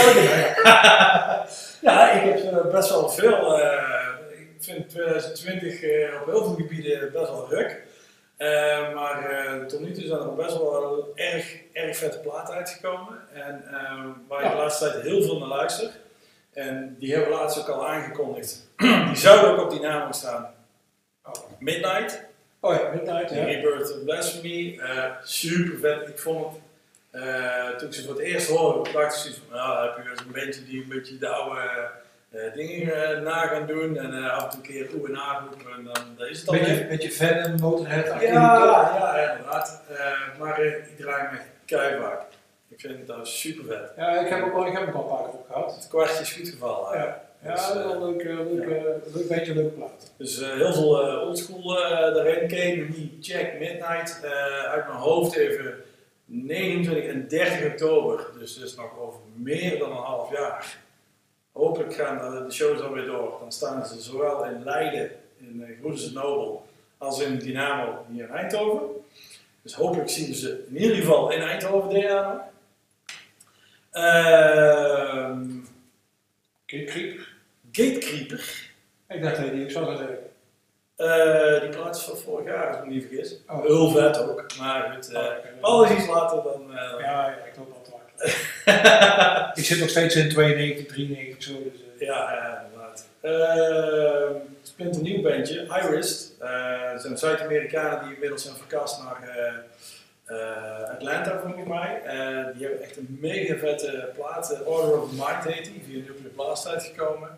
[1.86, 2.10] ja.
[2.10, 3.60] Ik heb best wel veel.
[4.66, 7.82] Vind 2020 eh, op heel veel gebieden best wel druk.
[8.36, 13.18] Eh, maar eh, tot nu toe zijn er best wel erg, erg vette platen uitgekomen.
[13.32, 13.64] En
[14.28, 15.90] waar ik de laatste tijd heel veel naar luister.
[16.52, 18.68] En die hebben we laatst ook al aangekondigd.
[19.06, 20.54] die zouden ook op die naam staan.
[21.58, 22.24] Midnight,
[22.60, 23.44] Oh ja, Midnight, ja.
[23.44, 24.80] Rebirth of Blasphemy.
[25.22, 26.08] super vet.
[26.08, 26.56] Ik vond
[27.10, 30.22] het, toen ik ze voor het eerst hoorde, dacht ik zoiets van, nou, heb je
[30.22, 31.90] zo'n beetje die een beetje de oude
[32.54, 33.96] dingen eh, na gaan doen.
[33.96, 35.14] En eh, af en toe een keer oe en
[35.76, 38.34] en dan dat is het al Beetje, beetje Venom, Motorhead, Ja, activiteit.
[38.34, 39.82] ja, inderdaad.
[39.88, 42.22] Eh, maar eh, ik draai me keihard.
[42.68, 43.92] Ik vind het nou super vet.
[43.96, 45.74] Ja, ik heb ook al, ik heb ook al een paar keer op gehad.
[45.74, 46.98] Het kwartje is goed gevallen.
[46.98, 49.56] Ja, ja Dus, dat is eh, wel een leuk, eh, leuk, eh, leuk beetje een
[49.56, 50.12] leuke plaat.
[50.18, 52.48] Dus eh, heel veel eh, oldschool eh daarin.
[52.48, 55.74] Ken nog niet Jack Midnight eh, uit mijn hoofd even
[56.24, 58.26] 29 en 30 oktober.
[58.38, 60.76] Dus dat is nog over meer dan een half jaar.
[61.56, 63.36] Hopelijk gaan de, de shows alweer door.
[63.40, 66.66] Dan staan ze zowel in Leiden, in uh, Groense Nobel,
[66.98, 68.86] als in Dynamo hier in Eindhoven.
[69.62, 72.42] Dus hopelijk zien we ze in ieder geval in Eindhoven jaar nog.
[73.90, 75.44] Ehm,
[76.66, 77.34] Creeper.
[77.72, 78.70] Gatekeeper.
[79.08, 80.18] Ik dacht dat je die ik zou zeggen.
[80.96, 83.36] Eh, die plaats van vorig jaar, als ik me niet vergis.
[83.48, 83.62] Oh.
[83.62, 84.44] Heel vet ook.
[84.58, 85.22] Maar goed, eh,
[85.60, 86.70] Oh, alles iets later dan.
[86.76, 87.54] eh, Ja, ja, ik
[89.54, 91.52] ik zit nog steeds in 92, 93 zo.
[91.52, 93.06] Dus, eh, ja, ja, inderdaad.
[93.22, 96.30] Uh, Splinter nieuw bandje, Iris.
[96.38, 99.28] Het zijn Zuid-Amerikanen die inmiddels zijn verkast naar
[100.26, 102.00] eh, Atlanta, volgens mij.
[102.56, 104.62] Die hebben echt een mega vette plaat.
[104.64, 107.28] Order of the Mind heet die, via Nuclear Blast uitgekomen.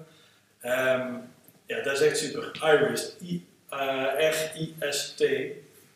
[0.60, 1.06] Ehm,
[1.66, 2.50] ja, dat is echt super.
[2.64, 5.24] Iris, I- eh, R-I-S-T.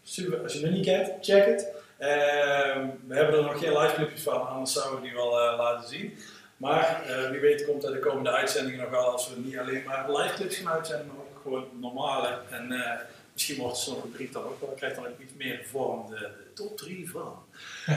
[0.04, 1.66] Super, als je het nog niet kent, check het.
[2.02, 5.56] Ehm, we hebben er nog geen live clipjes van, anders zouden we die wel eh,
[5.56, 6.18] laten zien.
[6.56, 9.82] Maar eh, wie weet komt er de komende uitzendingen nog wel als we niet alleen
[9.86, 12.38] maar live clips gaan uitzenden, maar ook gewoon normale.
[12.50, 13.00] En eh,
[13.32, 16.52] misschien wordt sommige brief dan ook wel, krijgt dan ook iets meer vorm de, de
[16.54, 17.44] top 3 van.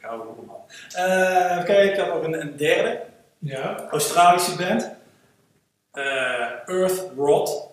[0.00, 0.24] Gaan we.
[0.92, 3.02] Eh, even kijken, ik had nog een, een derde.
[3.38, 3.86] Ja.
[3.90, 4.90] Australische band.
[6.66, 7.68] Earth Rot.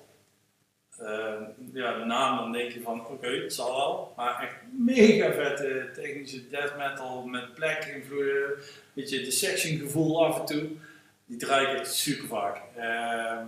[0.97, 1.41] Eh,
[1.77, 4.13] ja, de naam dan denk je van oké, het zal wel.
[4.15, 8.51] Maar echt mega vette technische death metal met black invloeden.
[8.93, 10.69] Beetje dissection gevoel af en toe.
[11.25, 12.61] Die draai ik echt super vaak.
[12.75, 13.45] Ehm,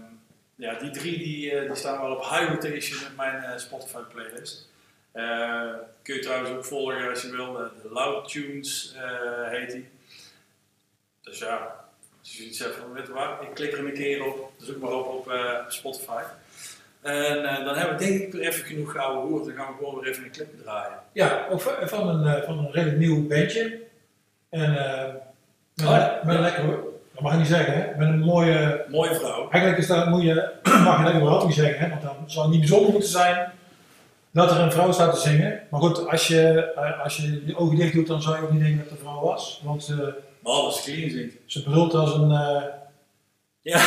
[0.55, 4.01] ja, die drie die, eh, die staan wel op high rotation in mijn eh, Spotify
[4.13, 4.69] playlist.
[5.11, 7.53] Eh, kun je trouwens ook volgen als je wil.
[7.53, 9.87] De, de Loud Tunes eh, heet die.
[11.21, 11.85] Dus ja,
[12.19, 14.91] als je iets hebt van, weet waar, ik klik er een keer op, zoek maar
[14.91, 16.23] op op eh, Spotify.
[17.01, 19.77] En eh, dan hebben we denk ik weer even genoeg gouden hoer, dan gaan we
[19.77, 20.99] gewoon weer even een clip draaien.
[21.13, 23.79] Ja, ook van van een, eh, van een redelijk nieuw bandje.
[24.49, 25.13] En eh,
[25.75, 26.19] met, Oh ja.
[26.23, 26.63] met een lekker,
[27.13, 27.97] dat mag ik niet zeggen, hè?
[27.97, 29.49] met een mooie, Mooie vrouw.
[29.49, 30.49] eigenlijk is dat, moet je,
[30.83, 31.89] mag je dat überhaupt niet zeggen, hè?
[31.89, 33.51] want dan zou het niet bijzonder moeten zijn
[34.31, 35.61] dat er een vrouw staat te zingen.
[35.69, 38.51] Maar goed, als je, eh, als je je ogen dicht doet, dan zou je ook
[38.51, 39.61] niet denken dat het een vrouw was.
[39.63, 41.35] Want ze clean zingt.
[41.45, 42.63] ze brult als een, eh,
[43.71, 43.79] Ja,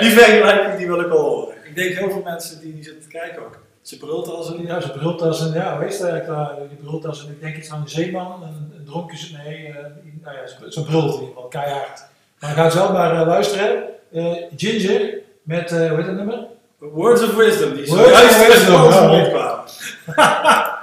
[0.00, 1.55] die vergelijking die wil ik wel horen.
[1.76, 3.58] Ik denk heel veel mensen die niet zitten te kijken ook.
[3.82, 4.66] Ze brult als een...
[4.66, 6.70] ja, ze brult als een, ja, hoe is dat eigenlijk?
[6.70, 9.66] Je brult als een, ik denk iets aan een zeeman, een, een dronken, ze- nee,
[9.66, 9.74] eh,
[10.22, 12.04] nou ja, ze, brult in ieder geval, keihard.
[12.40, 13.82] Maar ga zelf maar eh, luisteren.
[14.12, 16.46] Eh, Ginger, met, hoe heet dat nummer?
[16.78, 19.64] Words of Wisdom, die Words of Wisdom, de ja,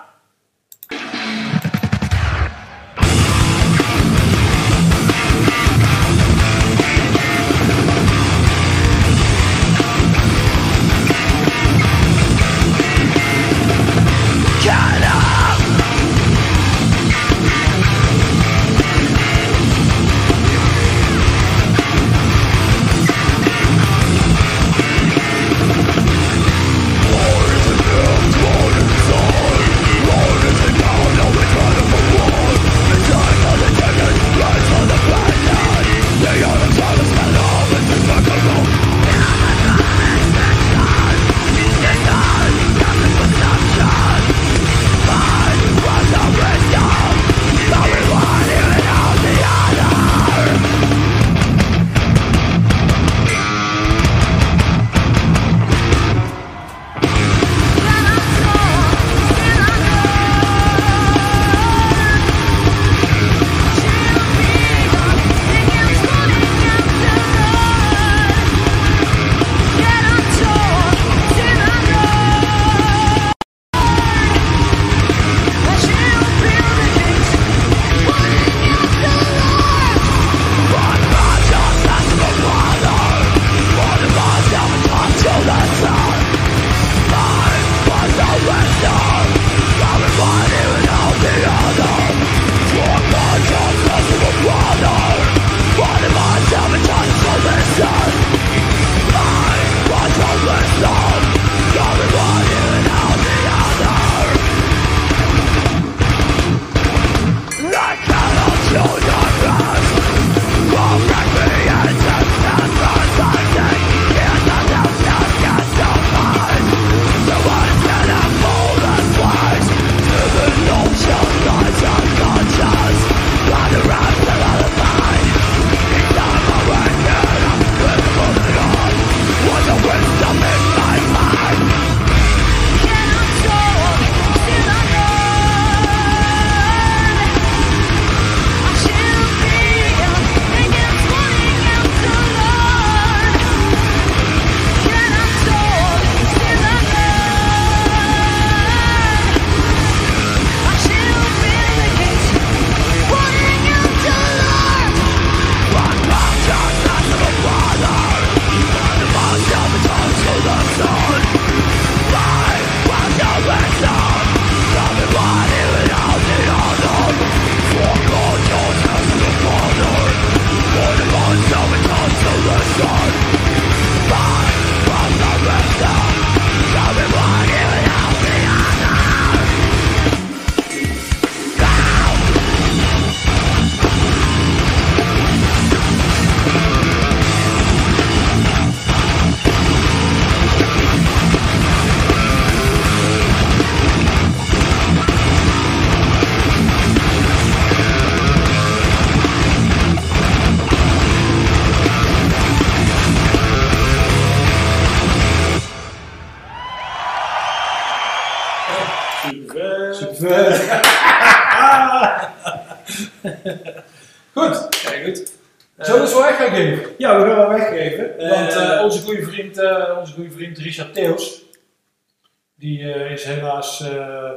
[222.64, 224.32] die eh, is helaas eh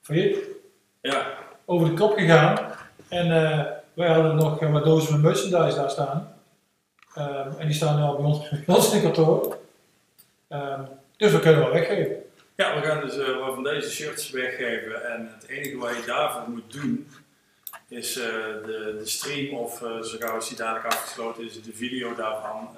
[0.00, 0.38] failliet,
[1.00, 2.72] ja, over de kop gegaan.
[3.08, 6.34] En eh, wij hadden nog wat dozen met merchandise daar staan.
[7.14, 9.58] Ehm, en die staan nu al bij ons, bij ons in het kantoor.
[10.48, 10.82] Ehm,
[11.16, 12.16] dus we kunnen wel weggeven.
[12.56, 15.10] Ja, we gaan dus wat van deze shirts weggeven.
[15.10, 17.08] En het enige wat je daarvoor moet doen,
[17.88, 22.14] is de, de stream of uh, zo gauw als die dadelijk afgesloten is, de video
[22.14, 22.68] daarvan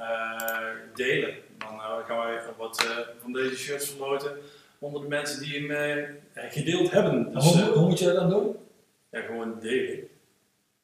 [0.95, 1.35] delen.
[1.63, 4.37] Dan eh, gaan wij wat eh, van deze shirts verloten
[4.79, 5.71] onder de mensen die hem
[6.33, 7.33] eh, gedeeld hebben.
[7.33, 8.57] Dus hoe, hoe moet je dat dan doen?
[9.11, 10.09] ja, gewoon delen.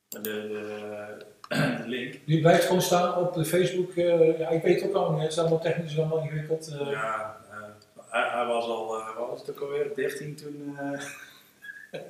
[0.08, 1.16] De, de,
[1.48, 2.14] de link.
[2.26, 3.94] Die blijft gewoon staan op de Facebook.
[3.96, 6.76] eh, ja, ik weet het ook al niet, het is allemaal technisch allemaal ingewikkeld.
[6.78, 7.56] Ja, eh,
[8.10, 11.00] hij, hij was al, eh, wat was het ook alweer, 13 toen, eh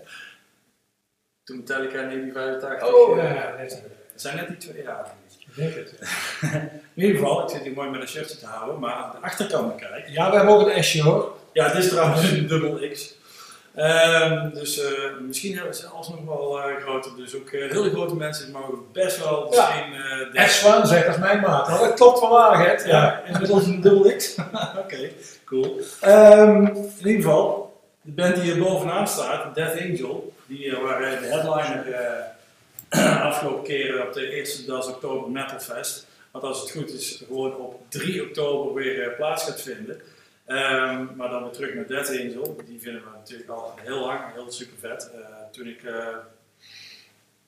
[1.45, 2.95] toen Metallica in 1985.
[2.95, 3.83] Oh, ja, ja, net.
[4.13, 5.15] Het zijn net die twee jaar.
[5.59, 5.95] Denk het.
[6.95, 9.27] In ieder geval, ik zit hier mooi met een shirtje te houden, maar aan de
[9.27, 10.13] achterkant kijken.
[10.13, 11.33] Ja, we hebben ook een S'je hoor.
[11.53, 13.17] Ja, het is trouwens een dubbel X.
[13.75, 17.11] Ehm, dus eh, misschien hebben ze alsnog wel eh, groter.
[17.17, 19.69] Dus ook eh, hele grote mensen mogen best wel Ja.
[19.69, 19.93] misschien
[20.33, 21.69] de- S Zwaan zegt, dat is mijn maat.
[21.69, 22.85] Nou, dat klopt van waarheid.
[22.87, 24.35] Ja, inmiddels een dubbel X.
[24.85, 25.11] Oké,
[25.45, 25.81] cool.
[26.01, 31.27] Ehm, in ieder geval, de band die hier bovenaan staat, Death Angel, die waren de
[31.27, 31.85] headliner
[33.29, 36.07] afgelopen keren op de eerste dag oktober Metal Fest.
[36.31, 40.01] Wat als het goed is gewoon op 3 oktober weer eh, plaats gaat vinden.
[40.47, 42.57] Ehm, maar dan weer terug naar Death Angel.
[42.67, 45.11] Die vinden we natuurlijk al heel lang, heel super vet.
[45.15, 45.21] Eh,
[45.51, 46.17] toen ik eh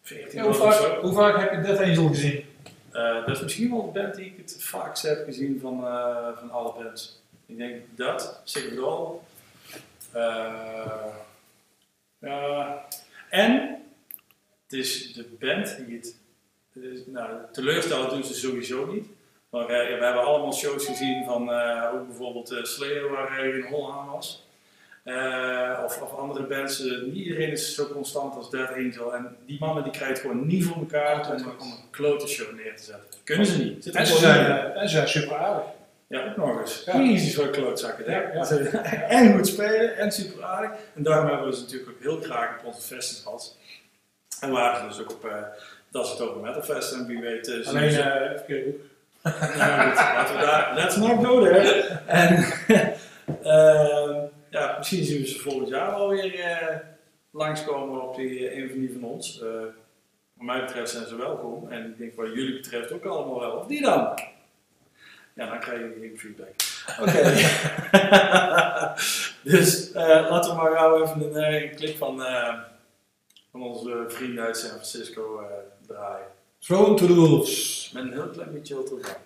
[0.03, 2.45] 14 Ja, hoe, was vaak, hoe vaak heb je Death Angel gezien?
[2.93, 6.29] Eh, dat is misschien wel de band die ik het vaakst heb gezien van, eh,
[6.39, 7.23] van alle bands.
[7.47, 8.73] Ik denk dat, Sick.
[10.13, 11.05] Eh,
[12.19, 12.85] ja.
[13.29, 13.80] en
[14.71, 16.17] het is de band die het,
[16.75, 19.07] is, nou, teleurstellen doen ze sowieso niet.
[19.51, 23.57] Maar eh, we hebben allemaal shows gezien van eh, ook bijvoorbeeld uh, Slayer waar uh,
[23.57, 24.49] in Holland was.
[25.85, 26.79] Of, of, andere bands.
[26.79, 29.15] Niet iedereen is zo constant als Dead Angel.
[29.15, 32.55] En die mannen die krijgen het gewoon niet voor elkaar om, om een klote show
[32.55, 33.21] neer te zetten.
[33.25, 33.91] Kunnen ze niet.
[33.91, 35.65] En ze, zijn, en ze zijn super aardig.
[36.07, 36.83] Ja, ook nog eens.
[36.85, 36.93] Ja.
[36.93, 38.11] Easy voor klootzakken.
[38.11, 38.51] Ja, ja.
[39.19, 40.71] en goed spelen en super aardig.
[40.95, 43.57] En daarom hebben we ze natuurlijk ook heel graag op onze festivals.
[44.41, 45.43] En waren ze dus ook op uh,
[45.91, 46.93] Dat is het over Metal Fest.
[46.93, 47.49] En wie weet.
[47.49, 48.07] Uh, Alleen uh,
[49.23, 50.75] nou, goed, laten we daar.
[50.75, 52.01] Let's not go there.
[52.07, 52.37] En
[53.43, 54.23] uh,
[54.61, 56.77] ja, misschien zien we ze volgend jaar alweer uh,
[57.31, 59.39] langskomen op die, een van die van ons.
[60.35, 61.71] Wat mij betreft zijn ze welkom.
[61.71, 63.51] En ik denk wat jullie betreft ook allemaal wel.
[63.51, 64.19] Of die dan?
[65.35, 66.55] Ja, dan krijg je geen feedback.
[67.01, 67.11] Oké.
[67.11, 68.95] Okay.
[69.53, 72.55] dus uh, laten we maar gauw even een, een clip van, uh,
[73.51, 75.45] van onze vrienden uit San Francisco
[75.87, 76.27] draaien.
[76.59, 77.91] Thrown to the Wolves.
[77.95, 79.17] Met een heel klein beetje erbij.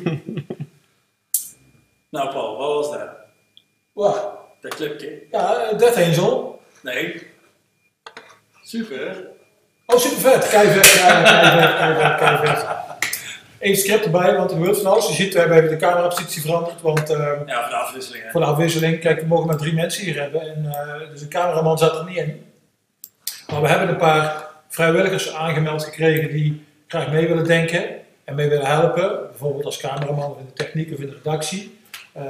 [2.11, 3.09] nou Paul, wat was dat?
[3.93, 4.27] Wacht.
[4.61, 5.23] Dat clipje?
[5.31, 6.61] Ja, Death Angel.
[6.83, 7.27] Nee.
[8.63, 9.27] Super.
[9.87, 10.49] Oh, super vet.
[10.49, 12.67] Kei vet, ja, kei vet, kei vet, kei vet.
[13.59, 15.09] Eén script erbij, want er gebeurt van alles.
[15.09, 17.17] Je ziet, we hebben even de camerapositie veranderd, want eh,
[17.47, 18.31] Ja, voor de afwisseling hè.
[18.31, 20.41] voor de afwisseling, kijk, we mogen maar drie mensen hier hebben.
[20.41, 22.45] En, eh, dus de cameraman zat er niet in.
[23.47, 28.00] Maar we hebben een paar vrijwilligers aangemeld gekregen die graag mee willen denken
[28.31, 29.29] en mee willen helpen.
[29.29, 31.79] Bijvoorbeeld als cameraman of in de techniek of in de redactie.
[32.13, 32.23] Eh,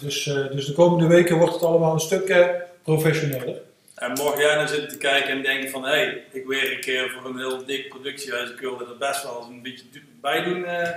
[0.00, 2.46] dus, eh, dus de komende weken wordt het allemaal een stuk eh,
[2.82, 3.60] professioneler.
[4.00, 7.30] En mocht jij nou zitten te kijken en denken van, hé, hey, ik werk voor
[7.30, 9.84] een heel dik productiehuis, ik wilde er best wel een beetje
[10.20, 10.88] bij doen, eh,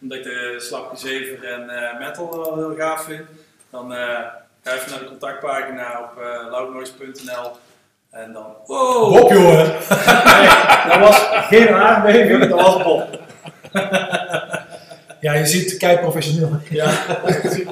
[0.00, 3.26] omdat ik de slapje zever en eh, metal wel heel gaaf vind,
[3.70, 4.18] dan eh,
[4.62, 7.50] ga even naar de contactpagina op uh, loudnoise.nl
[8.10, 9.72] en dan, wow, Bob, jongen!
[10.88, 13.18] Dat was geen aardbeving, dat was Bob.
[15.20, 16.60] Ja, je ziet, kijk professioneel.
[16.70, 16.88] Ja,
[17.24, 17.64] het is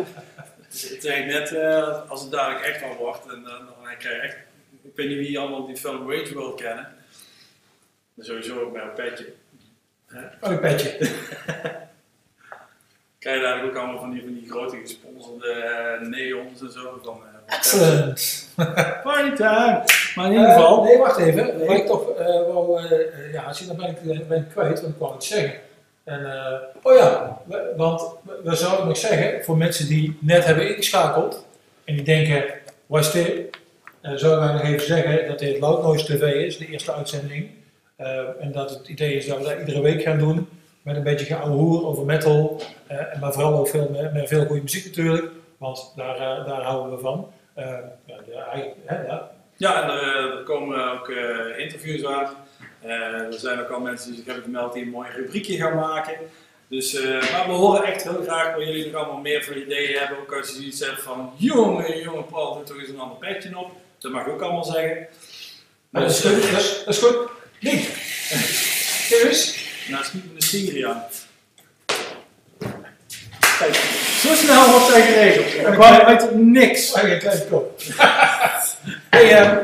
[0.92, 3.22] het is echt net eh, als het dadelijk echt al wordt.
[3.26, 4.36] En dan, dan krijg je echt,
[4.82, 6.88] ik weet niet wie allemaal die film Rage World kennen.
[8.14, 9.32] Maar sowieso ook bij een petje.
[10.40, 10.96] Oh, een petje.
[13.18, 17.00] Krijg je dadelijk ook allemaal van die, van die grote gesponsorde eh, neons en zo.
[17.04, 18.48] Van, eh, van Excellent.
[19.02, 19.84] Party time!
[20.14, 21.66] Maar in ieder geval, Eh, nee, wacht even.
[21.66, 24.48] Waar ik toch, eh, wou, eh, eh, ja, zie, dan ben ik, eh, ben ik
[24.50, 25.58] kwijt, want ik wou iets zeggen.
[26.08, 27.38] En, eh, oh ja,
[27.76, 28.02] want
[28.44, 31.46] we, zouden nog zeggen, voor mensen die net hebben ingeschakeld
[31.84, 32.44] en die denken,
[32.86, 33.56] waar is dit?
[34.00, 37.50] Eh, zouden wij nog even zeggen dat dit Loud TV is, de eerste uitzending.
[37.96, 40.48] Eh, en dat het idee is dat we dat iedere week gaan doen.
[40.82, 42.60] Met een beetje geouwehoer over metal.
[43.20, 45.30] maar vooral ook veel, met, veel goede muziek natuurlijk.
[45.58, 47.32] Want daar, daar houden we van.
[47.56, 47.82] Ja,
[48.86, 51.08] ja, ja, en er, komen ook
[51.56, 52.28] interviews aan.
[52.88, 55.74] Eh, er zijn ook al mensen die zich hebben gemeld die een mooi rubriekje gaan
[55.74, 56.14] maken.
[56.68, 59.98] Dus, eh, maar we horen echt heel graag wat jullie nog allemaal meer voor ideeën
[59.98, 60.18] hebben.
[60.18, 63.58] Ook als je iets hebt van, jongen, jongen Paul, doe toch eens een ander petje
[63.58, 63.70] op.
[63.98, 65.06] Dat mag ik ook allemaal zeggen.
[65.90, 67.16] Maar dat is goed, dat is, dat is goed.
[69.08, 69.66] Kijk eens.
[69.88, 71.04] Nou, schiet me de serie aan.
[73.58, 73.74] Kijk,
[74.20, 75.66] zo snel wordt zij geregeld.
[75.66, 76.92] Er kwam uit niks.
[76.92, 77.80] Oh, je kleine kop.
[79.10, 79.56] hey, eh,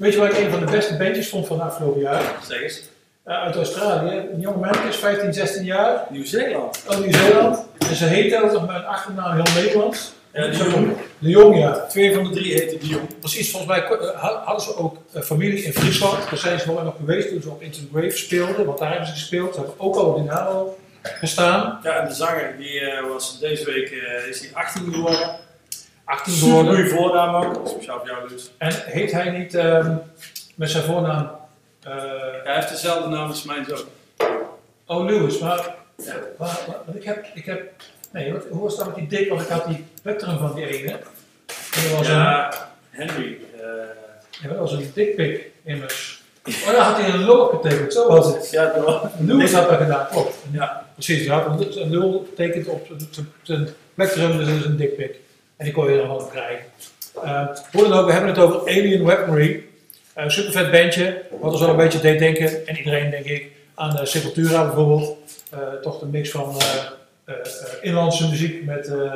[0.00, 2.22] weet je wat ik een van de beste bandjes vond van afgelopen jaar?
[2.48, 2.80] Zeg eens,
[3.24, 4.16] Eh, uit Australië.
[4.32, 6.04] Een jonge man is 15, 16 jaar.
[6.10, 6.84] Nieuw-Zeeland.
[6.88, 7.66] Uit Nieuw-Zeeland.
[7.88, 10.12] En ze heet ook met een achternaam heel Nederlands.
[10.32, 10.92] Ja, de Jong.
[11.18, 11.86] De Jong, ja.
[11.86, 13.08] Twee van de drie heette Dion.
[13.20, 16.30] Precies, volgens mij eh, ha- hadden ze ook eh, familie in Friesland.
[16.30, 18.66] Daar zijn ze nog nog geweest toen ze op Into the Grave speelden.
[18.66, 19.54] Want daar hebben ze gespeeld.
[19.54, 20.66] Ze hebben ook al die naam
[21.02, 21.80] gestaan.
[21.82, 23.90] Ja, en de zanger die was deze week
[24.30, 25.36] is hij 18 geworden.
[26.10, 26.74] 18 Super woorden.
[26.74, 28.50] goede voornaam ook, speciaal voor jou dus.
[28.58, 29.94] En heet hij niet ehm,
[30.54, 31.30] met zijn voornaam
[31.82, 31.92] eh
[32.44, 33.84] Hij heeft dezelfde naam als mijn zoon.
[34.86, 36.14] Oh Lewis, maar, Ja.
[36.38, 37.62] maar, maar- want ik heb, ik heb,
[38.12, 40.66] nee, wat, hoe was dat met die dik, want ik had die spectrum van die
[40.66, 40.90] ene.
[40.90, 42.52] En was, een, Ja,
[42.90, 43.38] Henry.
[43.60, 43.60] eh,
[44.42, 46.22] ja, dat was een dikpik immers.
[46.46, 48.50] Oh, daar had hij een lul getekend, zo was het.
[48.50, 50.34] ja, dat was- Lewis had dat gedaan, klopt.
[50.52, 50.84] Ja.
[50.94, 52.86] Precies, hij had een, lul getekend op
[53.42, 55.16] zijn- spectrum, dus dat is een dikpik.
[55.60, 56.64] En die kon je dan wel krijgen.
[57.24, 59.64] Uh, hoe dan ook, we hebben het over Alien Weaponry.
[60.14, 63.24] Eh, Een super vet bandje, wat ons wel een beetje deed denken, en iedereen denk
[63.24, 65.16] ik, aan de Sepultura bijvoorbeeld.
[65.50, 66.66] Eh, toch de mix van eh,
[67.24, 67.42] eh, eh,
[67.80, 69.12] inlandse muziek met, eh,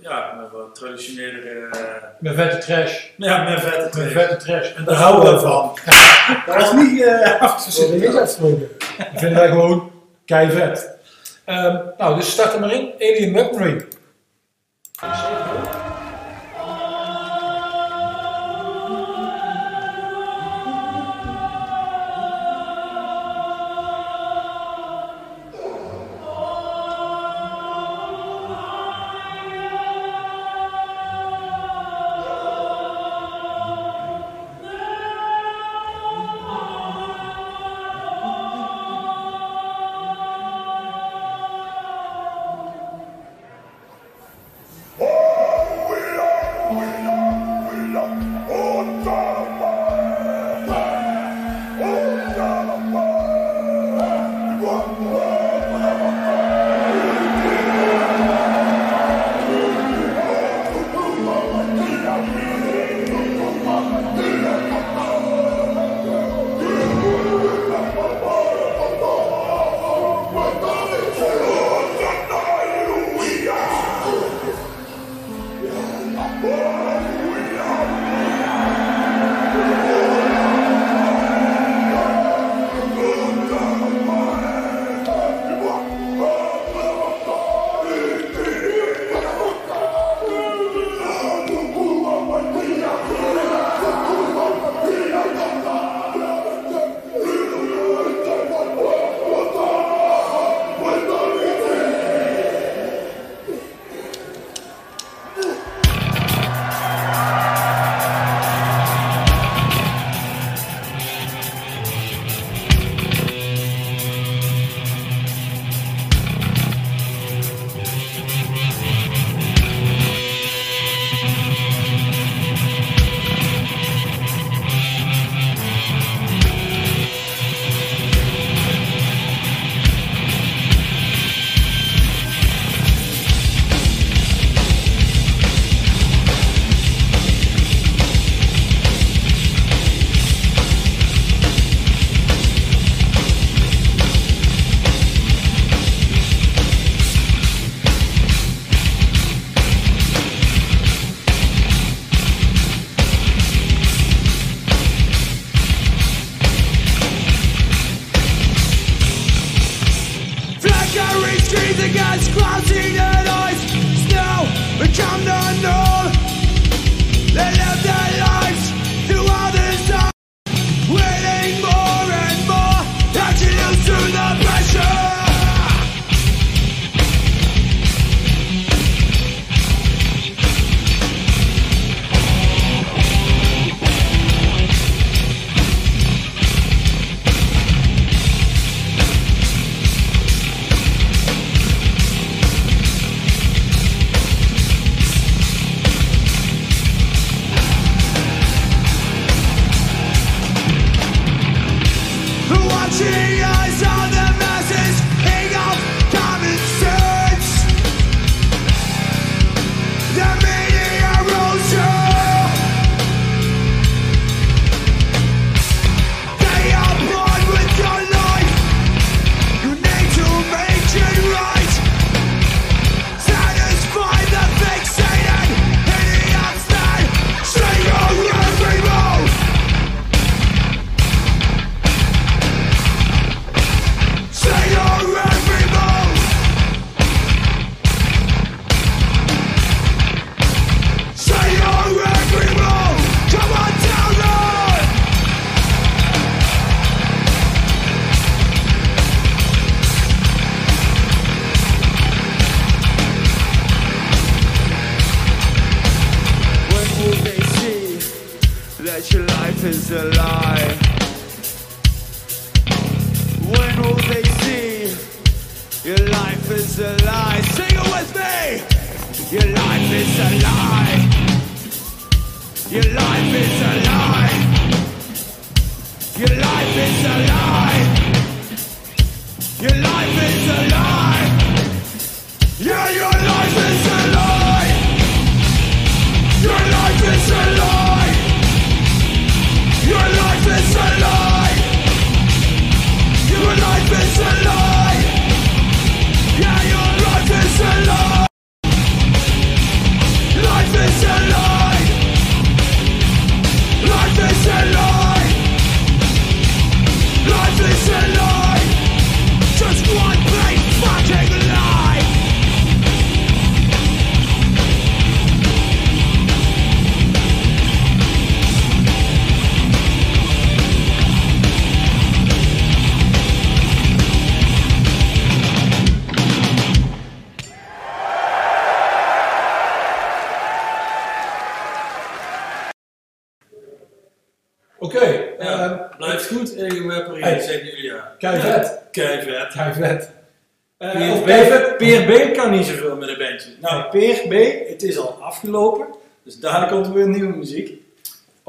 [0.00, 1.40] ja, met wat traditionele.
[1.72, 1.78] eh,
[2.18, 3.04] met vette trash.
[3.16, 4.06] ja, met vette Met twee.
[4.08, 4.72] vette trash.
[4.76, 5.78] En Daar houden we van.
[6.46, 7.98] Dat was niet eh is afgesproken.
[8.00, 8.68] niet afgesproken.
[8.98, 9.90] Dat vinden wij gewoon
[10.24, 10.90] kei vet.
[11.44, 12.92] Ehm, nou, dus start er maar in.
[12.98, 13.84] Alien Weaponry.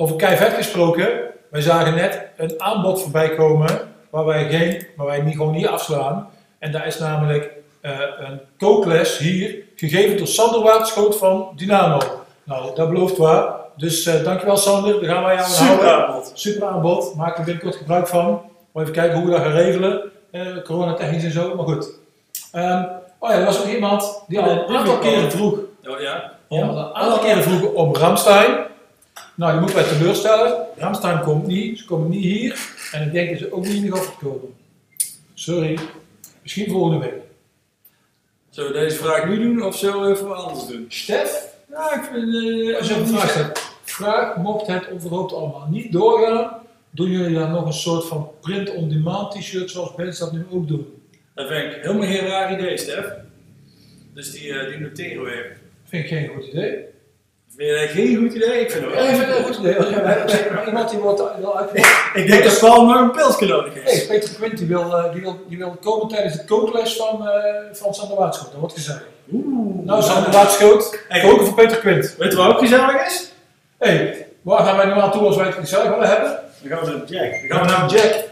[0.02, 1.10] Over kei vet gesproken,
[1.50, 3.70] wij zagen net een aanbod voorbij komen
[4.10, 6.30] waar wij, geen, waar wij niet, gewoon niet afslaan.
[6.60, 7.52] En daar is namelijk
[7.82, 12.00] eh, een kookles hier, gegeven door Sander Waterschoot van Dynamo.
[12.44, 13.54] Nou, dat belooft waar.
[13.76, 16.08] Dus eh, dankjewel Sander, daar gaan wij aan Super houden.
[16.08, 16.32] aanbod.
[16.34, 18.42] Super aanbod, maak er binnenkort gebruik van.
[18.72, 20.02] Maar even kijken hoe we dat gaan regelen,
[20.32, 21.90] eh, coronatechnisch en zo, maar goed.
[22.52, 22.84] Ehm,
[23.20, 25.60] oh ja, er was ook iemand die al een aantal keren vroeg
[25.90, 26.32] Oh ja?
[26.50, 28.70] ja, een aantal keren vroegen om Ramstein.
[29.42, 30.66] Nou, die moeten wij teleurstellen.
[30.78, 32.70] Ramstein komt niet, ze komen niet hier.
[32.92, 34.54] En ik denk dat ze ook niet in de Goffert komen.
[35.34, 35.80] Sorry.
[36.42, 37.22] Misschien volgende week.
[38.50, 40.86] Zullen we deze vraag nu doen of zullen we even wat anders doen?
[40.88, 42.36] Stef, Ja, ik vind...
[42.36, 43.62] eh, als je een vraag stelt.
[43.84, 46.58] Vraag, mocht het overhoopt allemaal niet doorgaan,
[46.90, 51.02] doen jullie dan nog een soort van print-on-demand t-shirt zoals mensen dat nu ook doen?
[51.36, 53.06] Dat vind ik helemaal geen raar idee, Stef.
[54.14, 55.58] Dus die, eh, die noteren we even.
[55.84, 56.86] Vind ik geen goed idee.
[57.58, 58.60] Vind je dat geen goed idee?
[58.62, 59.04] Ik vind het wel.
[59.04, 59.78] Ja, ik vind het een goed idee.
[59.78, 59.90] Als
[60.32, 61.70] jij- maar Iemand die wordt wel uit.
[62.14, 64.08] Ik denk dat Paul nog een pilsje nodig heeft.
[64.08, 67.44] Peter Quint die wil, eh, die, wil, die wil komen tijdens de kookles van, eh
[67.74, 68.52] van Sander Waterschoot.
[68.52, 69.02] Dat wordt gezegd.
[69.34, 69.86] Oeh.
[69.86, 71.22] Nou, Sander Waterschoot, Hey.
[71.22, 72.16] koken voor Peter Quint.
[72.18, 73.32] Weet je wat ook gezellig is?
[73.78, 76.40] Hé, hey, waar gaan wij normaal toe als wij het gezellig willen hebben?
[76.62, 77.50] Dan gaan we naar Jack.
[77.50, 78.26] Dan gaan we naar Jack.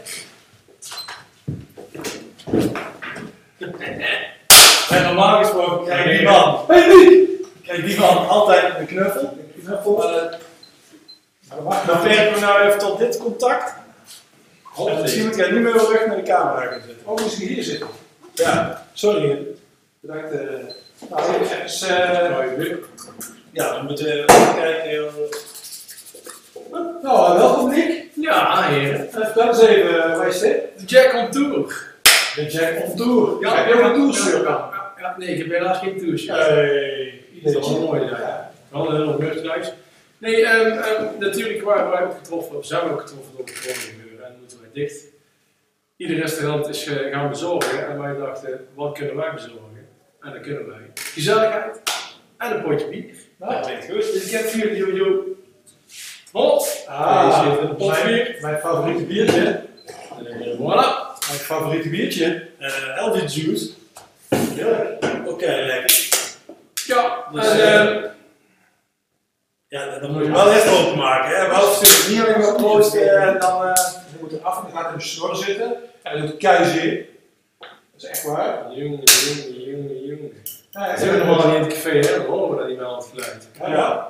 [4.90, 7.29] En normaal gesproken krijgt die man, hey, wie?
[7.70, 9.38] Krijgt die man altijd een knuffel.
[9.64, 9.96] Knuffel.
[11.64, 13.72] Maar dat beperken we nou even tot dit contact.
[14.86, 17.06] En misschien moet jij niet meer terug naar de camera gaan zitten.
[17.06, 17.88] Oh, hij hier zitten?
[18.34, 19.38] Ja, Sorry.
[20.00, 20.30] Bedankt.
[20.32, 20.38] eh
[21.10, 21.22] nou,
[21.62, 22.76] eens, eh,
[23.52, 24.90] ja dan moeten we even kijken.
[25.06, 25.12] eh,
[27.02, 28.04] nou, welkom Nick.
[28.14, 28.94] Ja, heer.
[28.94, 30.60] Eh, Vertel eens even, waar is dit?
[30.86, 31.88] Jack on tour.
[32.34, 33.36] De Jack on Tour.
[33.40, 35.14] Ja, Heb je ook een tour ja.
[35.16, 36.24] nee, ik heb helaas geen tours.
[36.24, 36.36] Ja.
[37.42, 38.52] Dat is wel mooi, ja.
[38.68, 39.72] Wel een hele merchandise.
[40.18, 44.26] Nee, ehm, ehm, natuurlijk waren wij ook getroffen, of zijn we ook getroffen door coronagebeuren
[44.26, 45.04] en moeten wij dicht.
[45.96, 49.88] Ieder restaurant is eh, gaan bezorgen en wij dachten, wat kunnen wij bezorgen?
[50.20, 51.80] En dan kunnen wij gezelligheid
[52.38, 53.14] en een potje bier.
[53.36, 54.12] Nou, dat klinkt goed.
[54.12, 55.26] Dus ik heb voor jullie, joh, joh.
[56.32, 56.84] Hot!
[56.88, 58.38] Ah, Hier een pot bier.
[58.40, 59.60] mijn, favoriete biertje.
[60.22, 61.18] Weer, voilà.
[61.28, 62.48] Mijn favoriete biertje.
[62.96, 63.70] Elvis Juice.
[64.28, 65.04] Heerlijk.
[65.26, 66.09] Oké, lekker.
[66.94, 68.04] Ja, Dus, en, eh, ehm,
[69.68, 71.36] Ja, dan moet je wel echt openmaken.
[71.36, 71.48] Hè?
[71.48, 73.64] Wel stuk niet alleen maar proosten en dan...
[73.64, 73.74] eh,
[74.12, 75.76] Je moet er af en toe gaat in de snor zitten.
[76.02, 77.06] En dat doet keizeer.
[77.58, 77.68] Dat
[78.02, 78.72] is echt waar.
[78.72, 80.32] Jongen, jongen, jongen, jongen.
[80.70, 82.16] Ja, We zitten nog wel in het café, hè?
[82.16, 83.48] Dan horen we dat niet meer aan het geluid.
[83.58, 84.08] Ja.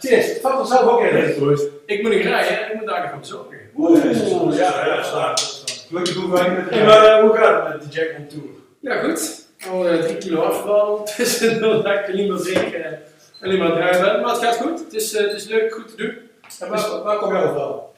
[0.00, 0.26] Cheers.
[0.42, 1.34] Vat er zelf ook in.
[1.34, 1.64] Proost.
[1.86, 3.58] Ik moet nog rijden, ik moet daar nog gaan bezorgen.
[3.76, 5.34] Oeh, ja, ja, staan.
[5.88, 8.26] Gelukkig hoeven wij niet met Hey, maar eh, hoe gaat het met de Jack on
[8.26, 8.44] Tour?
[8.80, 9.41] Ja, goed.
[9.70, 11.04] Al eh, drie kilo afgevallen.
[11.04, 12.98] Tussendoor dat ik niet meer drinken en
[13.40, 14.20] alleen maar druiven.
[14.20, 14.78] Maar het gaat goed.
[14.78, 16.18] Het is, eh, het is leuk, goed te doen.
[16.60, 17.92] En waar, waar kom jij overal?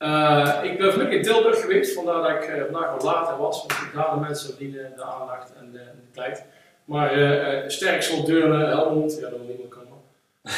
[0.00, 3.66] Eh, ik ben vlug in Tilburg geweest, vandaar dat ik eh, vandaag wat later was.
[3.66, 6.44] Want daar de mensen verdienen de aandacht en de, de tijd.
[6.84, 9.98] Maar uh, Sterksel, Deurne, Helmond, ja, daar wil niemand komen.
[10.42, 10.52] Uh,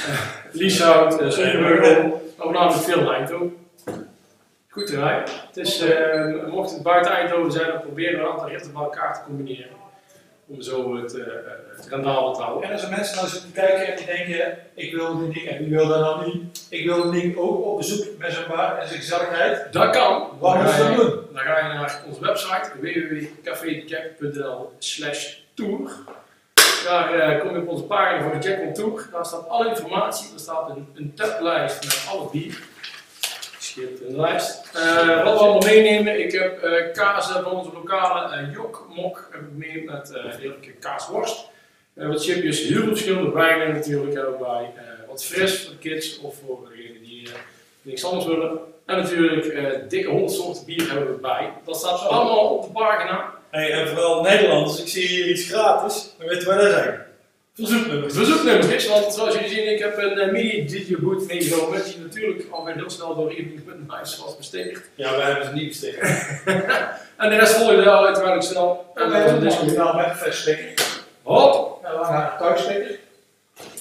[0.52, 3.56] Lieshout, uh, maar voornamelijk veel Eindhoven.
[4.68, 5.34] Goed te rijden.
[5.46, 8.82] Het is, uh, mocht het buiten Eindhoven zijn, dan proberen we een aantal ritten bij
[8.82, 9.81] elkaar te combineren.
[10.52, 11.24] Om zo het, uh,
[11.76, 12.68] het rendabel te houden.
[12.68, 15.58] En als er mensen nou zitten kijken en die denken, ik wil die ding en
[15.58, 16.66] wie wil dat nou niet?
[16.70, 19.72] Ik wil ding ook op bezoek met zijn bar en zijn gezelligheid.
[19.72, 20.28] Dat kan.
[20.38, 21.20] Wat moet je dan doen?
[21.32, 25.90] Dan ga je naar onze website www.cafedejack.nl slash tour.
[26.84, 29.08] Daar uh, kom je op onze pagina voor de Jack on Tour.
[29.12, 30.32] Daar staat alle informatie.
[30.34, 32.62] Er staat een, een tablijst met alle bier.
[34.76, 36.20] Uh, wat we allemaal meenemen.
[36.20, 38.34] Ik heb uh, kazen van onze lokale.
[39.30, 41.44] Heb ik mee met heerlijke kaasworst.
[41.94, 44.72] wat chipjes, heel veel verschillende wijnen natuurlijk hebben we bij.
[45.08, 47.28] wat fris voor de kids of voor degenen die
[47.82, 48.58] niks anders willen.
[48.86, 51.52] En natuurlijk dikke 100 soorten bier hebben we bij.
[51.64, 53.34] Dat staat allemaal op de pagina.
[53.50, 56.14] Hey, en vooral Nederlanders, ik zie hier iets gratis.
[56.18, 57.11] Dan weten wij dat zijn.
[57.54, 58.14] Verzoeknummers.
[58.14, 62.74] Verzoeknummers, want zoals jullie zien, ik heb een uh, mini DJ-boot meegenomen, die natuurlijk alweer
[62.74, 64.90] heel snel door evening.nice was besteed.
[64.94, 65.98] Ja, wij hebben ze niet besteed.
[67.22, 68.92] en de rest volgde al uiteraard snel.
[68.94, 71.00] En dan hebben we dus nou met een festikker.
[71.22, 71.84] Hop!
[71.84, 72.98] En dan gaan we thuissticker.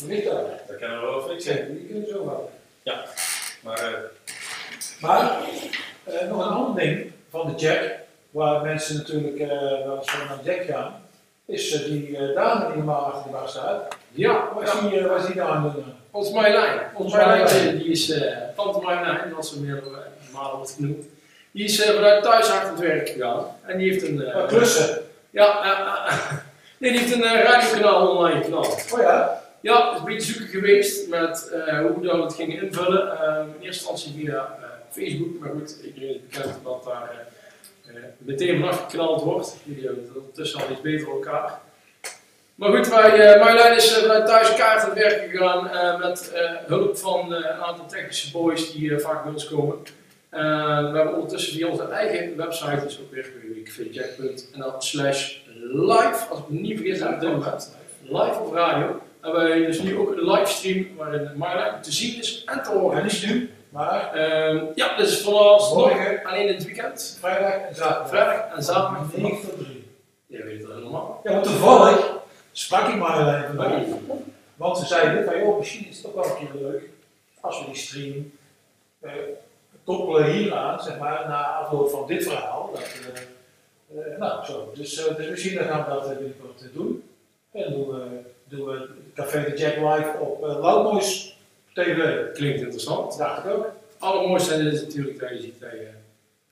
[0.01, 0.43] Niet daar.
[0.67, 1.75] Dat kunnen we wel fixen.
[1.75, 2.49] Die kunnen we zo houden.
[2.83, 3.05] Ja.
[3.61, 3.97] Maar, uh,
[5.01, 5.37] maar
[6.07, 7.91] uh, nog een ander ding van de Jack,
[8.31, 9.47] waar mensen natuurlijk uh,
[9.85, 11.00] wel eens van naar Jack gaan
[11.51, 13.95] is uh, die uh, dame die normaal achter de bar staat.
[14.11, 15.93] Ja, waar is die, uh, waar is die dame dan?
[16.11, 16.79] Ons Marjolein.
[16.93, 18.21] Ons Marjolein, die is uh,
[18.55, 19.83] tante Marjolein, zoals ze meer
[20.33, 21.05] malen wordt genoemd.
[21.51, 23.45] Die is vanuit thuis hard aan het werk gegaan.
[23.65, 24.21] En die heeft een...
[24.21, 25.01] Uh, klussen?
[25.29, 25.47] Ja,
[26.77, 28.65] nee, die heeft een radiokanaal, online kanaal.
[28.93, 29.41] Oh ja?
[29.61, 31.51] Ja, het is een beetje zoeken geweest met
[31.81, 33.01] hoe we dat gingen invullen.
[33.01, 34.57] in eerste instantie via
[34.91, 37.19] Facebook, maar goed, iedereen is bekend dat daar uh,
[38.17, 39.55] meteen vanaf geknald wordt.
[39.63, 41.59] Jullie hebben het ondertussen al iets beter elkaar.
[42.55, 45.99] Maar goed, wij, uh, Marjolein is uh, vanuit thuis kaart aan het werk gegaan uh,
[45.99, 46.31] met
[46.67, 49.75] hulp van een aantal technische boys die vaak bij ons komen.
[50.29, 53.29] we hebben ondertussen via onze eigen website, dus ook weer
[53.75, 55.37] www.jack.nl slash
[55.71, 57.21] live, als ik me niet vergis heb,
[58.01, 59.01] live op radio.
[59.21, 62.97] Hebben wij dus nu ook een livestream waarin Marjolein te zien is en te horen.
[62.97, 67.17] En niet nu, maar uh, ja, dus morgen alleen in het weekend.
[67.19, 68.09] Vrijdag en zaterdag.
[68.09, 69.15] Vrijdag en zaterdag.
[69.15, 69.87] 9 tot 3.
[70.27, 71.21] Jij weet het helemaal.
[71.23, 72.17] Ja, want toevallig
[72.51, 73.81] sprak ik Marjolein vandaag.
[74.55, 76.89] Want ze zeiden van, joh, misschien is het ook wel een keer leuk
[77.39, 78.31] als we die stream
[79.01, 79.11] uh,
[79.83, 82.69] koppelen hier aan, zeg maar, na afloop van dit verhaal.
[82.73, 82.81] Dat,
[83.91, 84.71] uh, uh, nou, zo.
[84.75, 87.03] Dus, dus misschien gaan we dat binnenkort doen.
[87.51, 90.59] En dan doen we, doen we Café de Jack live op uh,
[91.73, 92.31] TV.
[92.33, 93.17] Klinkt interessant.
[93.17, 93.67] Dacht ik ook.
[93.99, 95.89] Allermooiste is natuurlijk dat je ziet dat je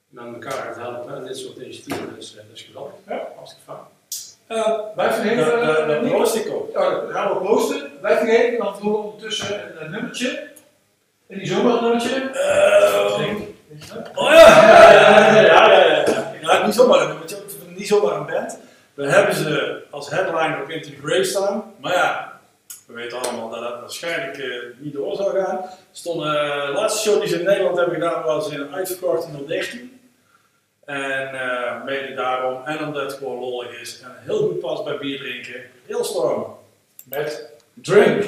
[0.10, 2.94] met elkaar gaat helpen en dit soort initiatieven, dus dat is geweldig.
[3.08, 3.28] Ja.
[3.36, 3.78] Hartstikke fijn.
[4.60, 5.60] Uh, wij vergeten...
[5.90, 6.74] Uh, uh, proost ik op.
[6.74, 7.91] Ja, dan gaan we proosten.
[8.02, 10.48] Wij vergeten, dan doen we ondertussen een, een nummertje.
[11.28, 12.30] En die zomaar een nummertje.
[14.16, 14.48] oh ja!
[14.68, 15.41] Ja, ja, ja.
[15.41, 16.34] ja, ja, ja.
[16.41, 17.38] ja niet zomaar een nummertje,
[17.76, 18.60] niet zomaar een band.
[18.94, 21.74] We hebben ze als headliner op Into the Grave staan.
[21.80, 22.39] Maar ja,
[22.90, 25.66] we weten allemaal dat dat waarschijnlijk uh, niet door zou gaan.
[25.91, 29.45] Stond, uh, de laatste show die ze in Nederland hebben gedaan was in uitverkocht in
[29.48, 29.99] 019.
[30.86, 34.98] En uh, mede daarom, en omdat het gewoon lollig is en heel goed past bij
[34.98, 36.57] bier drinken, heel storm
[37.03, 38.24] met Drink.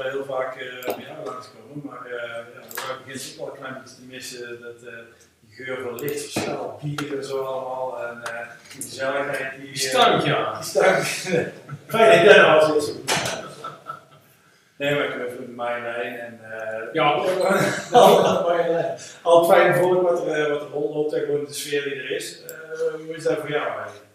[0.10, 1.82] Heel vaak eh jou langskomen.
[1.84, 2.28] Maar ja,
[2.76, 4.62] daar begint ook wel een klein beetje te missen.
[4.62, 5.00] Dat, eh,
[5.50, 8.06] geur van lichtverschil, bier en zo allemaal.
[8.06, 9.56] En eh die gezelligheid.
[9.56, 10.54] Die, Die stank, ja.
[10.54, 11.04] Die stank.
[11.88, 12.96] Fijn dat nou al zit.
[14.78, 16.40] Nee, maar ik ben mij heen en
[16.94, 17.06] Ja.
[19.22, 22.42] Altijd fijn voor wat er, wat er rondloopt en gewoon de sfeer die er is.
[23.06, 24.06] Hoe is dat voor jou eigenlijk?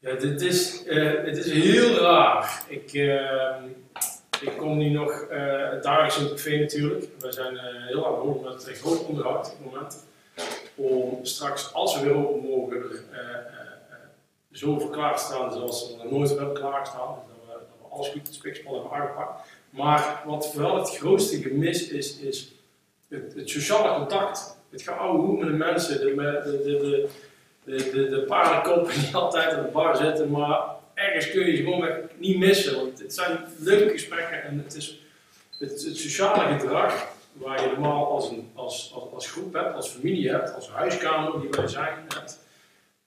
[0.00, 0.82] Ja, dit is,
[1.24, 2.62] het is heel raar.
[2.68, 3.54] Ik, eh,
[4.40, 7.04] ik kom nu nog eh dagelijks in het café natuurlijk.
[7.18, 10.06] We zijn eh, heel aan hand met een groot onderhoud op het moment.
[10.74, 12.82] Om straks, als we weer open mogen,
[13.12, 13.18] eh,
[14.52, 17.14] zo te staan zoals we nooit hebben klaarstaan.
[17.14, 19.40] Dus dat, we, dat we alles goed in spikspel hebben aangepakt.
[19.70, 22.52] Maar wat vooral het grootste gemis is, is
[23.08, 24.56] het, het sociale contact.
[24.70, 27.08] Het geouwe hoe met de mensen, de, de, de, de,
[27.64, 32.38] de, de, de die altijd aan de bar zitten, maar ergens kun je gewoon niet
[32.38, 32.76] missen.
[32.76, 35.00] Want het zijn leuke gesprekken en het is
[35.58, 39.88] het, het sociale gedrag waar je normaal als, een, als, als, als groep hebt, als
[39.88, 42.38] familie hebt, als huiskamer die wij zijn hebt.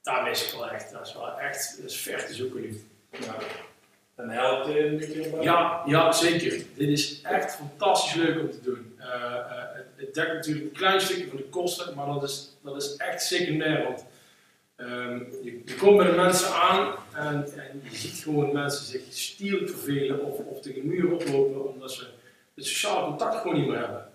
[0.02, 0.92] Daar mis ik wel echt.
[0.92, 2.84] Dat is wel echt dat is ver te zoeken nu.
[3.10, 3.34] Ja.
[4.14, 5.42] En helpt je een beetje bij?
[5.42, 6.64] Ja, ja, zeker.
[6.74, 8.94] Dit is echt fantastisch leuk om te doen.
[8.98, 12.56] Eh, eh, het, het dekt natuurlijk een klein stukje van de kosten, maar dat is,
[12.62, 13.82] dat is echt secundair.
[13.82, 14.04] Want
[14.76, 19.02] ehm, je, je komt bij de mensen aan en, en je ziet gewoon mensen zich
[19.10, 22.06] stierlijk vervelen of, of tegen de muur oplopen omdat ze
[22.54, 24.10] het sociale contact gewoon niet meer hebben.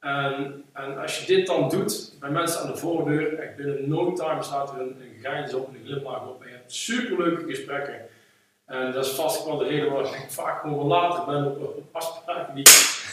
[0.00, 4.12] En, en als je dit dan doet bij mensen aan de voordeur, echt binnen no
[4.12, 7.44] time staat er een, een grijns op en een glimlach op en je hebt superleuke
[7.44, 8.00] gesprekken.
[8.66, 11.84] En dat is vast wel de reden waarom ik vaak gewoon later ben op, op
[11.92, 12.64] afspraken die,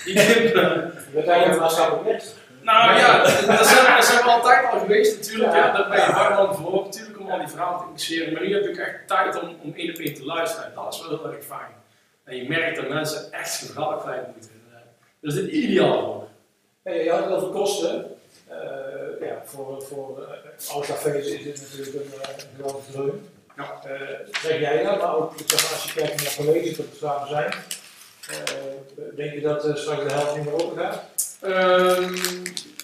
[0.06, 0.14] die
[1.14, 2.24] Dat eigenlijk een maatschappelijk.
[2.62, 3.30] Nou ja, dat
[3.68, 7.20] zijn, dat zijn we altijd al geweest natuurlijk, ja, daar ben je barman voor, natuurlijk
[7.20, 9.90] om al die verhalen te interesseren, maar nu heb ik echt tijd om, om één
[9.90, 10.72] op één te luisteren.
[10.76, 11.72] Dat is wel heel erg fijn.
[12.24, 14.52] En je merkt dat mensen echt zijn verhaal kwijt moeten.
[14.72, 14.78] Eh,
[15.20, 16.28] dit is ideaal voor.
[16.84, 18.06] Hey, je had het over kosten.
[18.48, 23.30] Eh, ja, voor, voor eh, alle cafés is dit natuurlijk een, een grote dreun.
[23.58, 23.82] Ja.
[24.42, 27.54] Zeg jij dat, maar ook als je kijkt naar colleges dat er samen zijn.
[29.16, 31.04] denk je dat straks de helft niet meer open gaat?
[31.42, 32.14] Ehm,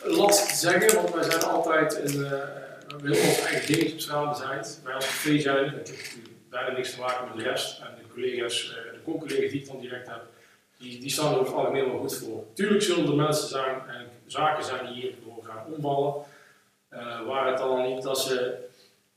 [0.04, 2.32] lastig te zeggen, want wij zijn altijd een, eh,
[3.02, 4.38] we heel ons eigen dingetje op.
[4.84, 7.80] Wij als café zijn, heeft natuurlijk bijna niks te maken met de rest.
[7.80, 10.22] En de collega's, eh, de con-collega's die ik dan direct heb,
[10.78, 12.44] die, die staan er over het algemeen goed voor.
[12.54, 16.14] Tuurlijk zullen er mensen zijn en zaken zijn die hierdoor gaan omvallen.
[16.90, 18.56] Eh, waar het dan niet dat ze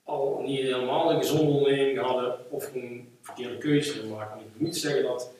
[0.04, 4.36] al niet helemaal een gezonde onderneming hadden of gewoon verkeerde maken.
[4.36, 5.30] Maar ik moet zeggen dat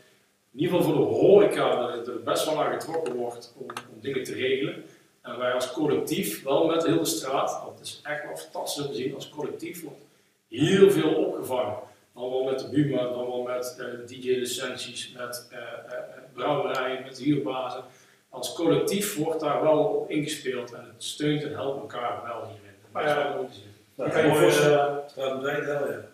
[0.53, 4.01] in ieder geval voor de horeca dat er best wel naar getrokken wordt om, om
[4.01, 4.85] dingen te regelen.
[5.23, 8.91] En wij als collectief, wel met heel de straat, dat is echt wel fantastisch om
[8.91, 10.07] te zien, als collectief wordt
[10.49, 11.79] heel veel opgevangen.
[12.15, 17.03] Dan wel met de Buma, dan wel met eh, DJ-licenties, met eh, eh, eh, brouwerijen,
[17.03, 17.85] met huurbazen.
[18.29, 22.77] Als collectief wordt daar wel op ingespeeld en het steunt en helpt elkaar wel hierin.
[22.93, 23.71] Dat is wel mooi te zien.
[23.95, 26.10] Je kan je voorstellen, Dat blijkt wel, ja.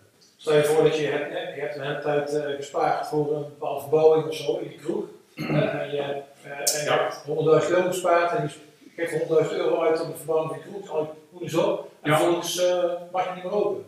[0.47, 3.41] Stel je voor dat je, hebt, je hebt een hele tijd eh, gespaard voor een
[3.43, 5.03] bepaalde verbouwing of zo in je kroeg.
[5.35, 6.97] Eh, en je, eh, en je Ja.
[6.97, 10.69] hebt 100.000 euro gespaard en je geeft 100.000 euro uit op de verbouwing van je
[10.69, 10.89] kroeg.
[10.91, 12.17] Al je op en Ja.
[12.17, 13.85] vervolgens eh, mag je niet meer open.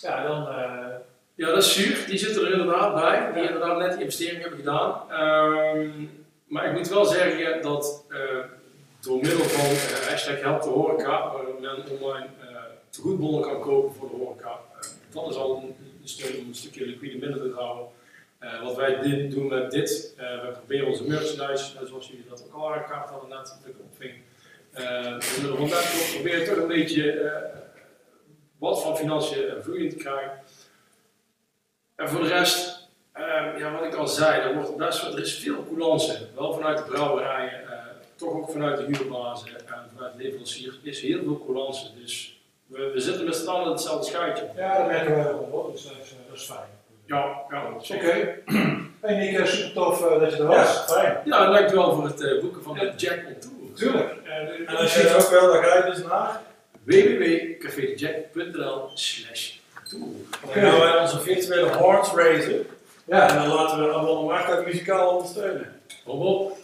[0.00, 0.48] Ja, dan...
[0.48, 0.94] eh,
[1.34, 2.04] Ja, dat is zuur.
[2.06, 3.32] Die zitten er inderdaad bij.
[3.34, 5.00] Die inderdaad net die investering hebben gedaan.
[5.10, 5.88] Ehm,
[6.46, 8.18] maar ik moet wel zeggen dat eh,
[9.00, 12.56] door middel van eh, hashtag help de horeca, waar men online eh
[12.90, 15.76] tegoedbonnen kan kopen voor de horeca, eh, dat is al een
[16.08, 17.88] steun om een stukje liquide middelen te houden.
[18.38, 22.26] Eh, wat wij dit doen met dit, eh, we proberen onze merchandise, eh, zoals jullie
[22.28, 24.20] dat ook al aangekaart hadden net, dat ik
[25.36, 27.32] middel van dat proberen toch een beetje
[28.58, 30.42] wat van financiën vloeiend te krijgen.
[31.94, 32.88] En voor de rest,
[33.58, 36.28] ja, wat ik al zei, er, wordt er is veel coulance.
[36.34, 37.60] Wel vanuit de brouwerijen,
[38.14, 41.94] toch ook vanuit de huurbazen en vanuit de leveranciers is heel veel coulance.
[41.94, 42.35] Dus
[42.66, 44.50] we, we zitten met z'n allen in hetzelfde schuitje.
[44.56, 46.68] ja, dat merken wij wel hoor, dus dat is, dat is fijn.
[47.06, 47.84] Ja, ja, Oké.
[47.84, 48.38] zeker.
[49.00, 50.84] Hey Nick, eh, super tof eh, dat je er was.
[50.92, 51.18] fijn.
[51.24, 53.54] Ja, en dankjewel voor het eh, boeken van de Jack on Tour.
[53.74, 54.14] Tuurlijk.
[54.24, 56.40] Eh, En als je het ook wil, dan ga je dus naar.
[56.84, 59.52] www.cafedejack.nl slash
[59.88, 60.04] tour.
[60.44, 62.66] Dan gaan wij onze virtuele horns raisen.
[63.04, 64.24] Ja, En dan laten we allemaal
[64.58, 65.80] ook muzikaal ondersteunen.
[66.04, 66.56] Hop hop.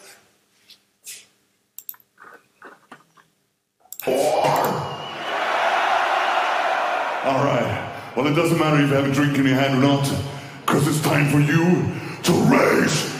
[7.24, 8.12] All right.
[8.16, 10.12] Well, it doesn't matter if you have a drink in your hand or not,
[10.66, 11.92] because it's time for you
[12.24, 13.11] to raise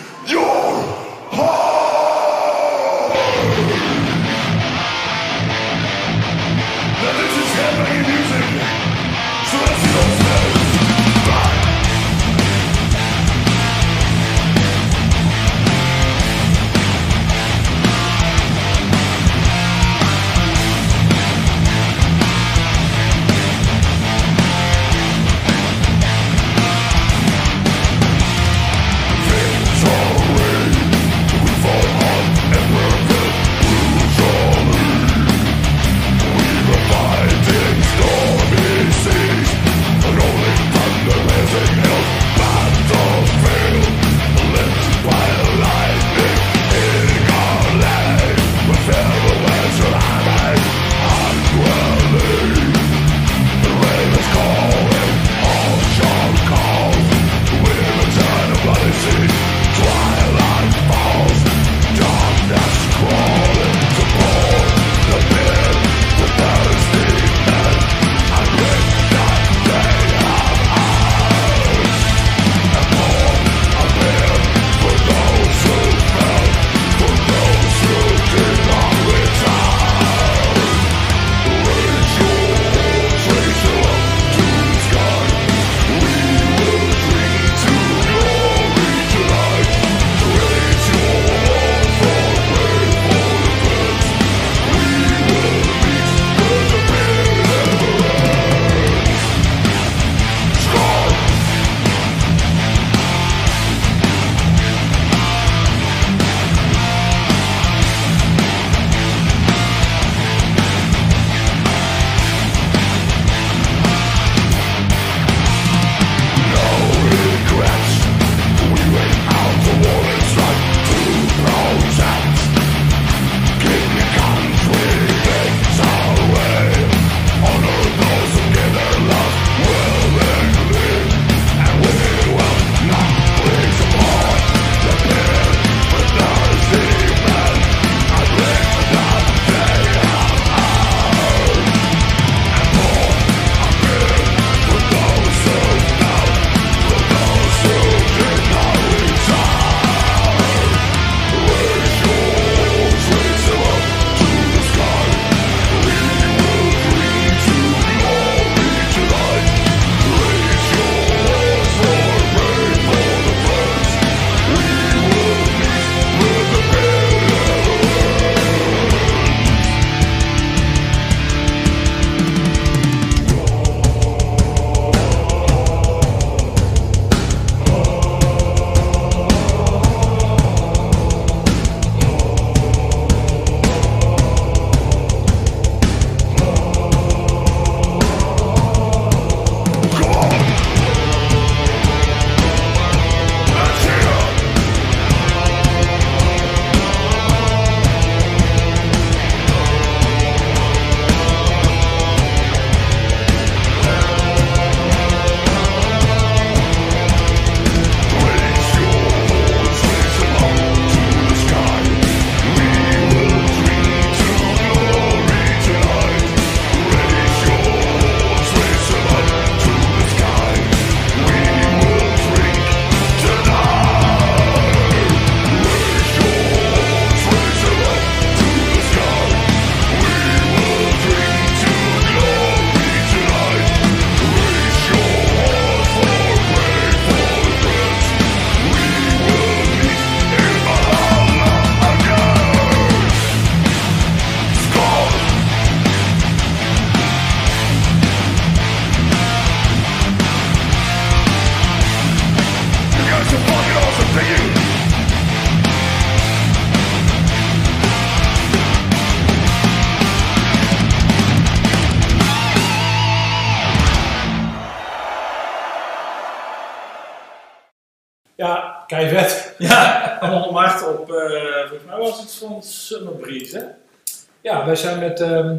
[274.73, 275.21] wij zijn met...
[275.21, 275.57] ehm,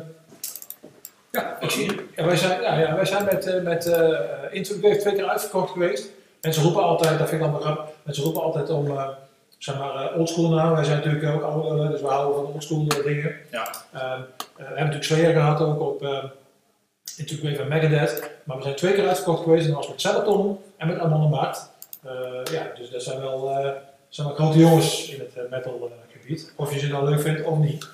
[1.32, 4.20] Ja, ik zie, ja, wij zijn, ja, ja, wij zijn met, eh met eh
[4.52, 6.10] Interview heeft twee keer uitverkocht geweest.
[6.42, 9.08] Mensen roepen altijd, dat vind ik allemaal grappig, mensen roepen altijd om, eh,
[9.58, 10.76] zeg maar, eh, oldschool nou.
[10.76, 13.36] Wij zijn natuurlijk ook ouder, dus we houden van oldschool eh, dingen.
[13.52, 13.72] Ja.
[13.94, 14.20] Ehm, eh,
[14.56, 16.24] we hebben natuurlijk Slayer gehad ook op uh,
[17.18, 18.30] Interview van Megadeth.
[18.44, 21.70] Maar we zijn twee keer uitverkocht geweest en dat was met Cellaton en met Markt.
[22.04, 22.12] Eh,
[22.52, 23.72] ja, dus dat zijn wel, eh,
[24.10, 26.54] zijn wel grote jongens in het eh, metal eh, gebied.
[26.56, 27.88] Of je ze nou leuk vindt of niet.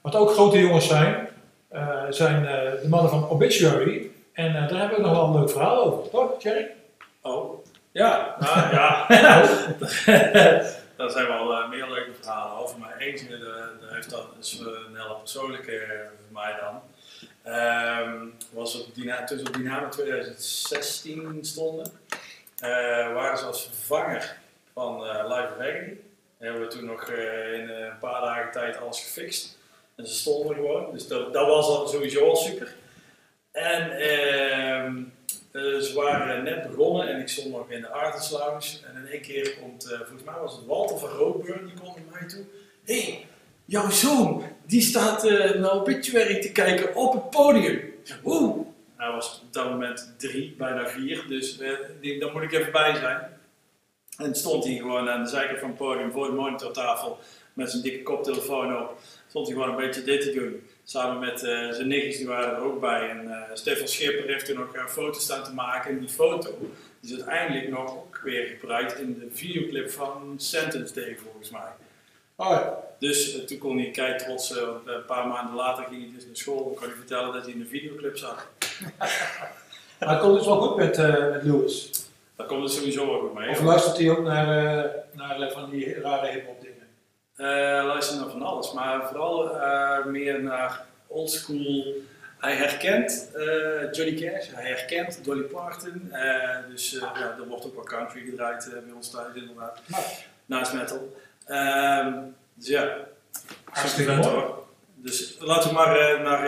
[0.00, 1.28] Wat ook grote jongens zijn,
[1.68, 4.10] eh, zijn eh, de mannen van Obituary.
[4.32, 6.70] En eh, daar hebben we nog wel een leuk verhaal over, toch, Jerry?
[7.20, 9.06] Oh, ja, nou ja.
[10.96, 12.78] Daar zijn wel meer leuke verhalen over.
[12.78, 16.80] Maar eentje, daar heeft dat is een hele persoonlijke voor mij dan.
[17.42, 21.92] Ehm, was op Dina, ze op Dynamo 2016 stonden,
[23.14, 24.36] waren ze als vervanger
[24.72, 25.96] van Live Agony.
[26.38, 29.58] Hebben we toen nog in een paar dagen tijd alles gefixt.
[30.00, 30.92] En ze stonden gewoon.
[30.92, 32.74] Dus dat, was al sowieso al super.
[33.52, 35.02] En ehm,
[35.52, 37.88] eh, ze waren net begonnen en ik stond nog in de
[38.30, 38.78] Lounge.
[38.86, 41.96] En in één keer komt, eh, volgens mij was het Walter van Roodburn, die komt
[41.96, 42.44] naar mij toe.
[42.84, 43.26] Hé, hey,
[43.64, 47.94] jouw zoon, die staat eh naar Obituary te kijken op het podium.
[48.24, 48.66] Oeh.
[48.96, 52.94] Hij was op dat moment drie, bijna vier, dus eh, daar moet ik even bij
[52.94, 53.38] zijn.
[54.16, 57.18] En stond hij gewoon aan de zijkant van het podium voor de monitortafel
[57.52, 58.98] met zijn dikke koptelefoon op.
[59.30, 60.62] Stond hij gewoon een beetje dit te doen.
[60.84, 63.08] Samen met eh, zijn nichtjes, die waren er ook bij.
[63.08, 65.90] En eh, Stefan Schipper heeft er nog een foto staan te maken.
[65.90, 66.58] En die foto
[67.00, 71.70] die is uiteindelijk nog ook weer gebruikt in de videoclip van Sentence Day, volgens mij.
[72.36, 72.78] Oh ja.
[72.98, 76.02] Dus eh, toen kon hij kei trots, eh, want, eh, een paar maanden later ging
[76.02, 76.64] hij dus naar school.
[76.64, 78.46] Dan kon hij vertellen dat hij in de videoclip zat.
[80.00, 81.90] Maar komt dus wel goed met, eh met Lewis.
[82.40, 83.50] Daar komt het sowieso wel goed mee.
[83.50, 86.59] Of luistert hij ook naar, eh, naar eh, van die rare hip-hop
[87.40, 87.46] Eh,
[87.86, 91.84] luister naar van alles, maar vooral eh, meer naar oldschool.
[92.38, 96.12] Hij herkent eh, Johnny Cash, hij herkent Dolly Parton.
[96.70, 99.80] dus ja, er wordt ook wel country gedraaid bij ons thuis inderdaad.
[99.86, 100.02] Nou.
[100.46, 101.16] Naast metal.
[101.46, 102.12] Ehm,
[102.54, 102.88] dus ja,
[103.64, 104.28] Hartstikke mooi.
[104.28, 104.58] hoor.
[104.94, 106.44] Dus laten we maar naar...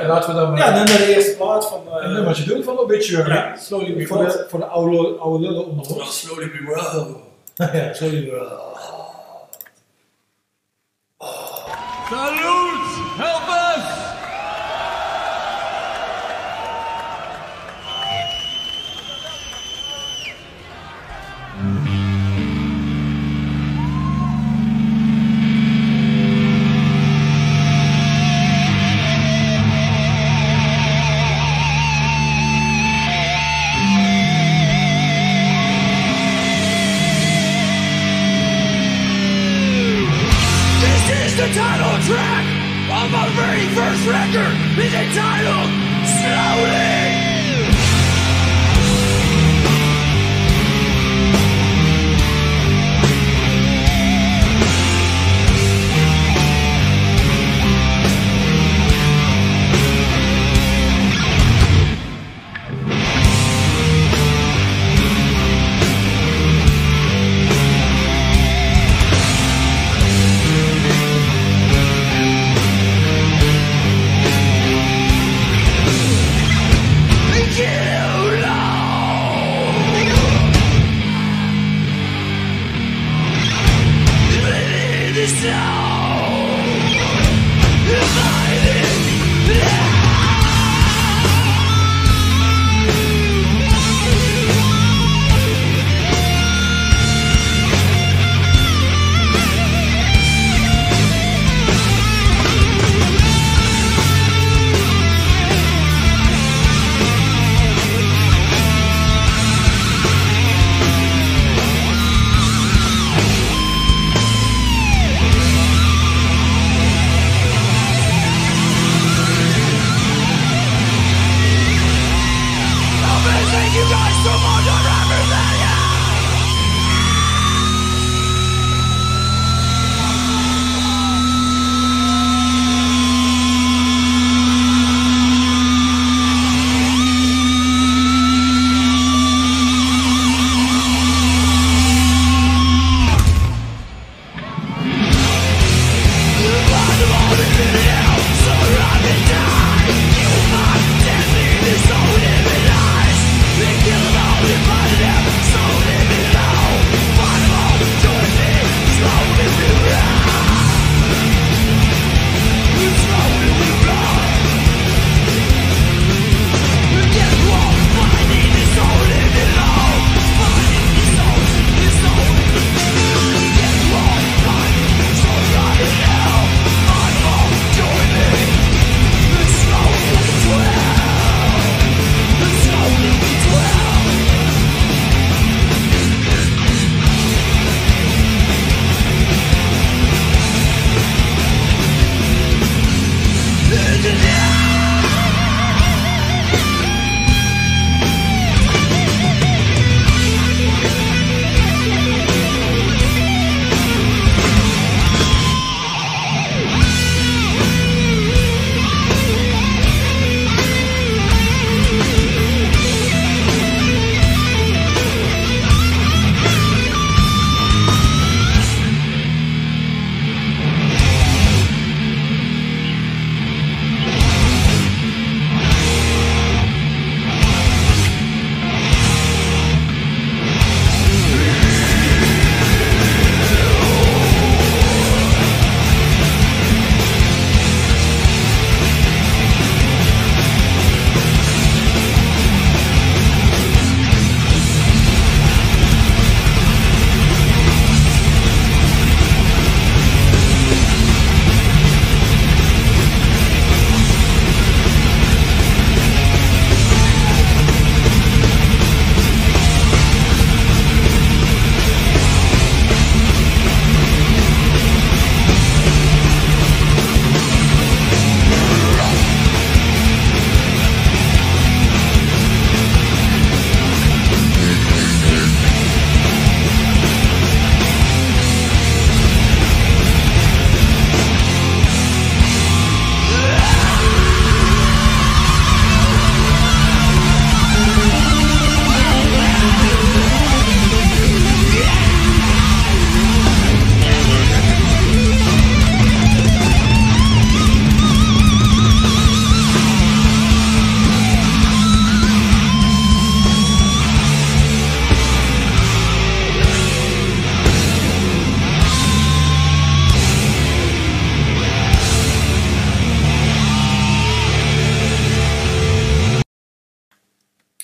[0.00, 1.86] En laten we dan maar ja, naar de eerste plaat van...
[1.88, 3.32] eh, een nummertje doen van Obituary.
[3.32, 6.20] Ja, Slowly Voor de, voor de oude, oude lullen onder ons.
[6.20, 7.14] Slowly We Roll.
[7.78, 8.28] ja, sorry.
[8.30, 8.93] eh.
[12.08, 13.16] Salute!
[13.16, 13.63] Help us!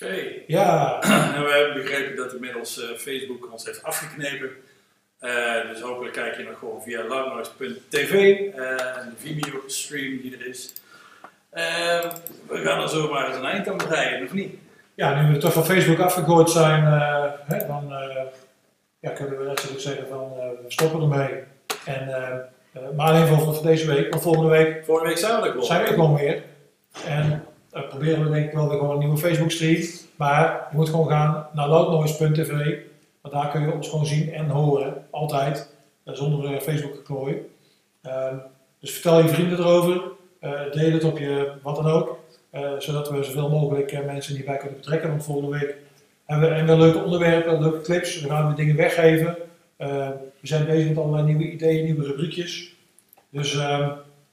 [0.01, 0.41] Oké.
[0.47, 0.99] Ja,
[1.35, 4.49] En we hebben begrepen dat inmiddels eh, Facebook ons heeft afgeknepen.
[5.19, 10.37] Eh, dus hopelijk kijk je nog gewoon via loudnoise.tv eh, en de Vimeo stream die
[10.37, 10.73] er is.
[12.47, 14.53] We gaan er zomaar eens een eind aan breien, of niet?
[14.95, 16.83] ja, nu we toch van Facebook afgegooid zijn,
[17.45, 17.93] hè, dan
[18.99, 21.43] ja, kunnen we goed zeggen van we stoppen ermee.
[21.85, 22.05] En,
[22.95, 25.65] maar alleen voor, voor deze week, maar volgende week Vorige week zijn we er gewoon.
[25.65, 26.43] zijn we er gewoon weer.
[27.05, 29.83] En proberen we denk ik wel weer gewoon een nieuwe Facebook stream.
[30.15, 32.77] Maar je moet gewoon gaan naar loudnoise.tv.
[33.21, 35.05] Want daar kun je ons gewoon zien en horen.
[35.09, 35.69] Altijd.
[36.03, 37.37] eh, zonder eh, Facebook geklooi.
[38.01, 38.35] Ehm,
[38.79, 40.01] dus vertel je vrienden erover.
[40.39, 42.19] eh, deel het op je wat dan ook.
[42.77, 45.09] zodat we zoveel mogelijk mensen hierbij kunnen betrekken.
[45.09, 45.75] Want volgende week
[46.25, 48.21] hebben we en wel leuke onderwerpen, leuke clips.
[48.21, 49.37] We gaan weer dingen weggeven.
[49.77, 52.75] Eh, we zijn bezig met allerlei nieuwe ideeën, nieuwe rubriekjes.
[53.29, 53.89] Dus ehm,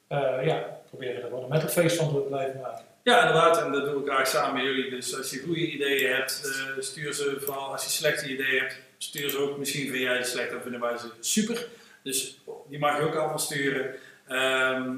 [0.07, 2.85] eh, ja, proberen er gewoon een metalfeest van te blijven maken.
[3.09, 4.91] Ja, inderdaad, en dat doen we graag samen met jullie.
[4.91, 7.73] Dus als je goede ideeën hebt, eh, stuur ze vooral.
[7.73, 9.59] Als je slechte ideeën hebt, stuur ze ook.
[9.59, 11.67] Misschien vind jij ze slecht, dan vinden wij ze super.
[12.03, 13.95] Dus die mag je ook allemaal sturen.
[14.27, 14.95] Ehm,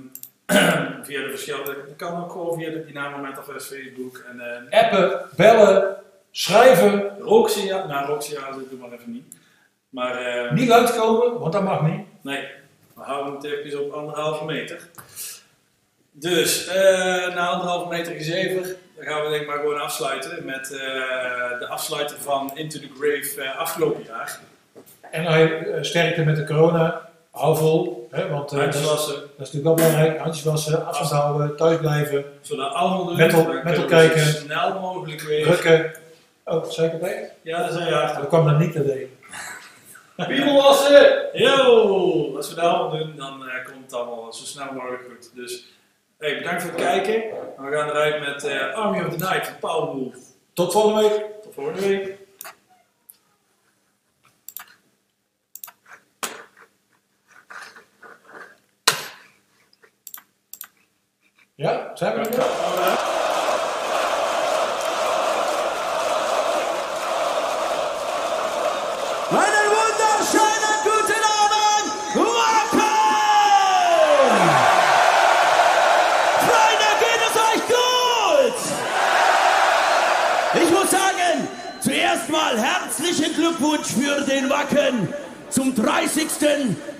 [1.06, 4.24] via de verschillende, dat kan ook gewoon via de Dynamo Metalfest Facebook.
[4.28, 5.96] En eh Appen, bellen,
[6.30, 9.34] schrijven, Roxia, nou Roxia, dat doen we maar even niet.
[9.88, 12.06] Maar eh, niet uitkomen, want dat mag niet.
[12.22, 12.48] nee,
[12.94, 14.88] we houden het even op anderhalve meter.
[16.12, 20.72] Dus, eh, na anderhalve meter gezever, dan gaan we denk ik maar gewoon afsluiten met
[20.72, 24.40] eh, de afsluiter van Into the Grave eh, afgelopen jaar.
[25.10, 27.08] En hij sterkte met de corona.
[27.30, 30.18] Hou vol, hè, want dat, is, dat is natuurlijk wel belangrijk.
[30.18, 33.16] Handjes wassen, afstand houden, thuis blijven, zodat allemaal doen.
[33.16, 34.20] Kunnen we kijken.
[34.20, 35.44] Zo snel mogelijk weer.
[35.44, 35.92] drukken.
[36.44, 37.32] Oh, zeker bij?
[37.42, 38.20] Ja, dat zijn je achter.
[38.20, 39.10] Dat kwam dan niet te deden.
[40.28, 41.28] Piemel wassen!
[41.32, 42.36] Yo!
[42.36, 45.30] Als we dat allemaal doen, dan komt het allemaal zo snel mogelijk goed.
[45.34, 45.64] Dus
[46.20, 47.22] hey, bedankt voor het kijken.
[47.56, 50.16] En we gaan eruit met eh, Army of the Night van Powerwolf.
[50.52, 51.42] Tot volgende week.
[51.42, 52.18] Tot volgende week.
[61.54, 62.34] Ja, zijn we er
[83.50, 85.12] Glückwunsch für den Wacken
[85.48, 86.28] zum 30.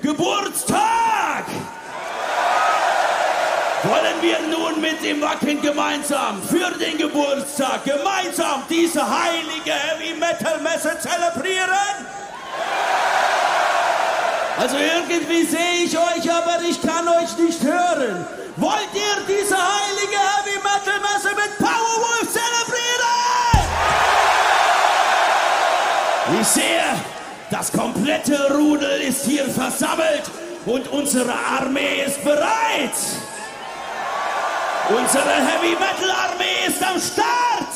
[0.03, 1.45] Geburtstag!
[3.85, 10.61] Wollen wir nun mit dem Wacken gemeinsam für den Geburtstag gemeinsam diese heilige Heavy Metal
[10.61, 12.07] Messe zelebrieren?
[14.59, 18.27] Also irgendwie sehe ich euch, aber ich kann euch nicht hören.
[18.57, 22.31] Wollt ihr diese heilige Heavy Metal Messe mit Powerwolf
[26.41, 26.83] Ich sehe,
[27.51, 30.23] das komplette Rudel ist hier versammelt
[30.65, 32.97] und unsere Armee ist bereit.
[34.89, 37.70] Unsere Heavy Metal Armee ist am Start.